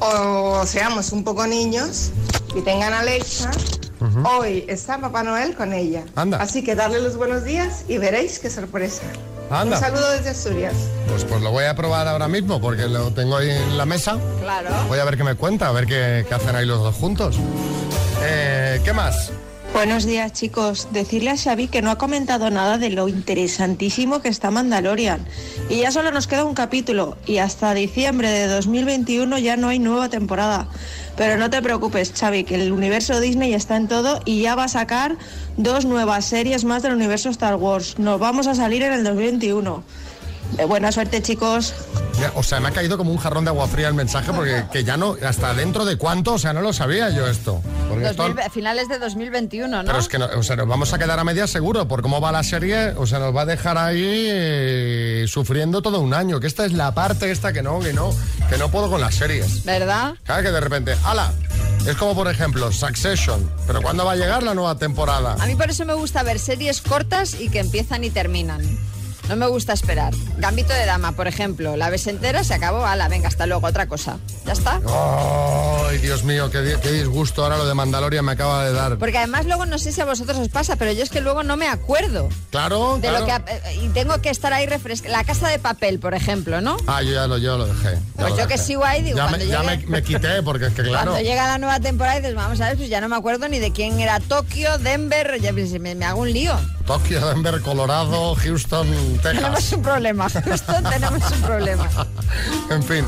o 0.00 0.64
seamos 0.66 1.12
un 1.12 1.24
poco 1.24 1.46
niños, 1.46 2.10
y 2.54 2.60
tengan 2.62 2.92
Alexa, 2.92 3.50
hoy 4.24 4.64
está 4.68 4.98
Papá 4.98 5.22
Noel 5.22 5.54
con 5.54 5.72
ella. 5.72 6.04
Anda. 6.14 6.38
Así 6.38 6.62
que 6.62 6.74
darle 6.74 7.00
los 7.00 7.16
buenos 7.16 7.44
días 7.44 7.84
y 7.88 7.98
veréis 7.98 8.38
qué 8.38 8.50
sorpresa. 8.50 9.02
Anda. 9.50 9.76
Un 9.76 9.82
saludo 9.82 10.10
desde 10.10 10.30
Asturias. 10.30 10.74
Pues, 11.08 11.24
pues 11.24 11.40
lo 11.40 11.50
voy 11.52 11.64
a 11.64 11.76
probar 11.76 12.08
ahora 12.08 12.28
mismo 12.28 12.60
porque 12.60 12.88
lo 12.88 13.12
tengo 13.12 13.36
ahí 13.36 13.50
en 13.50 13.78
la 13.78 13.86
mesa. 13.86 14.18
Claro. 14.40 14.70
Voy 14.88 14.98
a 14.98 15.04
ver 15.04 15.16
qué 15.16 15.24
me 15.24 15.34
cuenta, 15.34 15.68
a 15.68 15.72
ver 15.72 15.86
qué, 15.86 16.24
qué 16.28 16.34
hacen 16.34 16.56
ahí 16.56 16.66
los 16.66 16.80
dos 16.80 16.94
juntos. 16.96 17.36
Eh, 18.22 18.80
¿Qué 18.84 18.92
más? 18.92 19.30
Buenos 19.76 20.06
días, 20.06 20.32
chicos. 20.32 20.88
Decirle 20.90 21.28
a 21.28 21.36
Xavi 21.36 21.68
que 21.68 21.82
no 21.82 21.90
ha 21.90 21.98
comentado 21.98 22.48
nada 22.48 22.78
de 22.78 22.88
lo 22.88 23.08
interesantísimo 23.08 24.22
que 24.22 24.30
está 24.30 24.50
Mandalorian. 24.50 25.20
Y 25.68 25.80
ya 25.80 25.92
solo 25.92 26.10
nos 26.12 26.26
queda 26.26 26.44
un 26.44 26.54
capítulo 26.54 27.18
y 27.26 27.36
hasta 27.36 27.74
diciembre 27.74 28.30
de 28.30 28.46
2021 28.46 29.36
ya 29.36 29.58
no 29.58 29.68
hay 29.68 29.78
nueva 29.78 30.08
temporada. 30.08 30.66
Pero 31.18 31.36
no 31.36 31.50
te 31.50 31.60
preocupes, 31.60 32.14
Xavi, 32.18 32.44
que 32.44 32.54
el 32.54 32.72
universo 32.72 33.20
Disney 33.20 33.52
está 33.52 33.76
en 33.76 33.86
todo 33.86 34.22
y 34.24 34.40
ya 34.40 34.54
va 34.54 34.64
a 34.64 34.68
sacar 34.68 35.18
dos 35.58 35.84
nuevas 35.84 36.24
series 36.24 36.64
más 36.64 36.82
del 36.82 36.94
universo 36.94 37.28
Star 37.28 37.56
Wars. 37.56 37.98
Nos 37.98 38.18
vamos 38.18 38.46
a 38.46 38.54
salir 38.54 38.82
en 38.82 38.94
el 38.94 39.04
2021. 39.04 39.84
Eh, 40.58 40.64
buena 40.64 40.90
suerte, 40.92 41.22
chicos. 41.22 41.74
Ya, 42.18 42.32
O 42.34 42.42
sea, 42.42 42.60
me 42.60 42.68
ha 42.68 42.70
caído 42.70 42.96
como 42.96 43.10
un 43.12 43.18
jarrón 43.18 43.44
de 43.44 43.50
agua 43.50 43.68
fría 43.68 43.88
el 43.88 43.94
mensaje 43.94 44.32
porque 44.32 44.64
que 44.72 44.84
ya 44.84 44.96
no, 44.96 45.16
hasta 45.26 45.52
dentro 45.52 45.84
de 45.84 45.96
cuánto, 45.98 46.34
o 46.34 46.38
sea, 46.38 46.54
no 46.54 46.62
lo 46.62 46.72
sabía 46.72 47.10
yo 47.10 47.26
esto. 47.26 47.60
Porque 47.90 48.06
esto- 48.08 48.22
2000 48.28 48.50
finales 48.50 48.88
de 48.88 48.98
2021, 48.98 49.82
¿no? 49.82 49.86
pero 49.86 49.98
es 49.98 50.08
que 50.08 50.18
no- 50.18 50.28
o 50.36 50.42
sea, 50.42 50.56
nos 50.56 50.66
vamos 50.66 50.92
a 50.94 50.98
quedar 50.98 51.18
a 51.18 51.24
media 51.24 51.46
seguro 51.46 51.86
por 51.86 52.00
cómo 52.00 52.18
va 52.20 52.32
la 52.32 52.42
serie, 52.42 52.94
o 52.96 53.06
sea, 53.06 53.18
nos 53.18 53.36
va 53.36 53.42
a 53.42 53.46
dejar 53.46 53.76
ahí 53.76 54.28
eh, 54.30 55.24
sufriendo 55.28 55.82
todo 55.82 56.00
un 56.00 56.14
año, 56.14 56.40
que 56.40 56.46
esta 56.46 56.64
es 56.64 56.72
la 56.72 56.92
parte 56.94 57.30
esta 57.30 57.52
que 57.52 57.62
no, 57.62 57.80
que 57.80 57.92
no, 57.92 58.10
que 58.48 58.56
no 58.56 58.70
puedo 58.70 58.88
con 58.90 59.00
las 59.02 59.14
series. 59.14 59.64
¿Verdad? 59.64 60.14
Claro 60.24 60.42
que 60.42 60.50
de 60.52 60.60
repente, 60.60 60.96
¡hala! 61.04 61.32
Es 61.86 61.96
como 61.96 62.14
por 62.14 62.28
ejemplo 62.28 62.72
Succession, 62.72 63.48
pero 63.66 63.80
¿cuándo 63.82 64.04
va 64.06 64.12
a 64.12 64.16
llegar 64.16 64.42
la 64.42 64.54
nueva 64.54 64.76
temporada? 64.76 65.36
A 65.38 65.46
mí 65.46 65.54
por 65.54 65.70
eso 65.70 65.84
me 65.84 65.94
gusta 65.94 66.22
ver 66.22 66.38
series 66.38 66.80
cortas 66.80 67.34
y 67.38 67.48
que 67.50 67.60
empiezan 67.60 68.02
y 68.04 68.10
terminan. 68.10 68.62
No 69.28 69.36
me 69.36 69.46
gusta 69.48 69.72
esperar. 69.72 70.14
Gambito 70.38 70.72
de 70.72 70.86
Dama, 70.86 71.12
por 71.12 71.26
ejemplo. 71.26 71.76
La 71.76 71.90
ves 71.90 72.06
entera, 72.06 72.44
se 72.44 72.54
acabó, 72.54 72.86
ala, 72.86 73.08
venga, 73.08 73.28
hasta 73.28 73.46
luego, 73.46 73.66
otra 73.66 73.86
cosa. 73.86 74.18
¿Ya 74.44 74.52
está? 74.52 74.80
¡Ay, 75.88 75.98
Dios 75.98 76.22
mío, 76.24 76.50
qué, 76.50 76.60
di- 76.62 76.80
qué 76.80 76.92
disgusto 76.92 77.42
ahora 77.42 77.56
lo 77.56 77.66
de 77.66 77.74
Mandalorian 77.74 78.24
me 78.24 78.32
acaba 78.32 78.64
de 78.64 78.72
dar! 78.72 78.98
Porque 78.98 79.18
además 79.18 79.46
luego 79.46 79.66
no 79.66 79.78
sé 79.78 79.90
si 79.92 80.00
a 80.00 80.04
vosotros 80.04 80.38
os 80.38 80.48
pasa, 80.48 80.76
pero 80.76 80.92
yo 80.92 81.02
es 81.02 81.10
que 81.10 81.20
luego 81.20 81.42
no 81.42 81.56
me 81.56 81.66
acuerdo 81.68 82.28
Claro, 82.50 82.98
de 83.00 83.08
claro. 83.08 83.20
lo 83.20 83.26
que... 83.26 83.74
Y 83.84 83.88
tengo 83.88 84.20
que 84.20 84.30
estar 84.30 84.52
ahí 84.52 84.66
refrescando. 84.66 85.16
La 85.16 85.24
casa 85.24 85.48
de 85.48 85.58
papel, 85.58 85.98
por 85.98 86.14
ejemplo, 86.14 86.60
¿no? 86.60 86.76
Ah, 86.86 87.02
yo 87.02 87.12
ya 87.12 87.26
lo, 87.26 87.38
yo 87.38 87.58
lo 87.58 87.66
dejé. 87.66 87.98
Pues 88.14 88.30
lo 88.30 88.38
yo 88.38 88.46
que 88.46 88.58
sigo 88.58 88.84
ahí, 88.84 89.02
digo, 89.02 89.16
Ya, 89.16 89.24
cuando 89.28 89.38
me, 89.44 89.50
ya 89.50 89.62
llegue- 89.62 89.84
me- 89.86 89.90
me 89.90 90.02
quité, 90.02 90.42
porque 90.42 90.66
es 90.66 90.72
que 90.74 90.82
claro. 90.82 91.10
Cuando 91.12 91.28
llega 91.28 91.46
la 91.48 91.58
nueva 91.58 91.80
temporada 91.80 92.18
dices, 92.20 92.34
vamos 92.36 92.60
a 92.60 92.68
ver, 92.68 92.76
pues 92.76 92.88
ya 92.88 93.00
no 93.00 93.08
me 93.08 93.16
acuerdo 93.16 93.48
ni 93.48 93.58
de 93.58 93.72
quién 93.72 93.98
era 93.98 94.20
Tokio, 94.20 94.78
Denver, 94.78 95.40
ya 95.40 95.52
me, 95.52 95.62
me- 95.80 95.94
me 95.96 96.04
hago 96.04 96.20
un 96.20 96.32
lío. 96.32 96.54
Tokio, 96.86 97.26
Denver, 97.26 97.60
Colorado, 97.62 98.36
Houston, 98.36 98.86
Tenemos 99.22 99.54
Texas. 99.54 99.72
un 99.72 99.82
problema, 99.82 100.28
justo 100.28 100.72
tenemos 100.90 101.30
un 101.32 101.40
problema. 101.42 101.88
En 102.70 102.82
fin. 102.82 103.04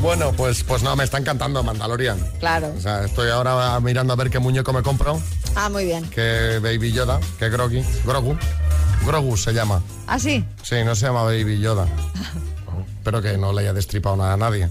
Bueno, 0.00 0.32
pues, 0.32 0.62
pues 0.64 0.82
no, 0.82 0.94
me 0.96 1.04
está 1.04 1.18
encantando 1.18 1.62
Mandalorian. 1.62 2.18
Claro. 2.40 2.72
O 2.76 2.80
sea, 2.80 3.04
estoy 3.04 3.30
ahora 3.30 3.78
mirando 3.80 4.12
a 4.12 4.16
ver 4.16 4.30
qué 4.30 4.38
muñeco 4.38 4.72
me 4.72 4.82
compro. 4.82 5.20
Ah, 5.54 5.68
muy 5.68 5.84
bien. 5.84 6.08
Que 6.10 6.58
Baby 6.62 6.92
Yoda, 6.92 7.20
que 7.38 7.48
Groggy. 7.48 7.82
Grogu. 8.04 8.36
Grogu 9.06 9.36
se 9.36 9.52
llama. 9.52 9.82
¿Ah, 10.06 10.18
sí? 10.18 10.44
Sí, 10.62 10.76
no 10.84 10.94
se 10.94 11.06
llama 11.06 11.22
Baby 11.24 11.60
Yoda. 11.60 11.86
Espero 12.98 13.20
que 13.22 13.36
no 13.36 13.52
le 13.52 13.60
haya 13.62 13.72
destripado 13.72 14.16
nada 14.16 14.32
a 14.32 14.36
nadie. 14.36 14.68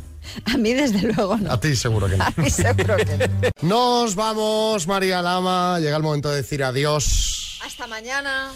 A 0.51 0.57
mí 0.57 0.73
desde 0.73 1.01
luego 1.01 1.38
no. 1.38 1.51
A 1.51 1.59
ti 1.59 1.75
seguro 1.75 2.07
que 2.07 2.17
no. 2.17 2.23
A 2.25 2.34
mí 2.38 2.49
seguro 2.49 2.95
que 2.97 3.17
no. 3.17 3.49
Nos 3.61 4.15
vamos, 4.15 4.88
María 4.88 5.21
Lama. 5.21 5.79
Llega 5.79 5.97
el 5.97 6.03
momento 6.03 6.29
de 6.29 6.38
decir 6.38 6.63
adiós. 6.63 7.59
Hasta 7.65 7.88
mañana. 7.88 8.51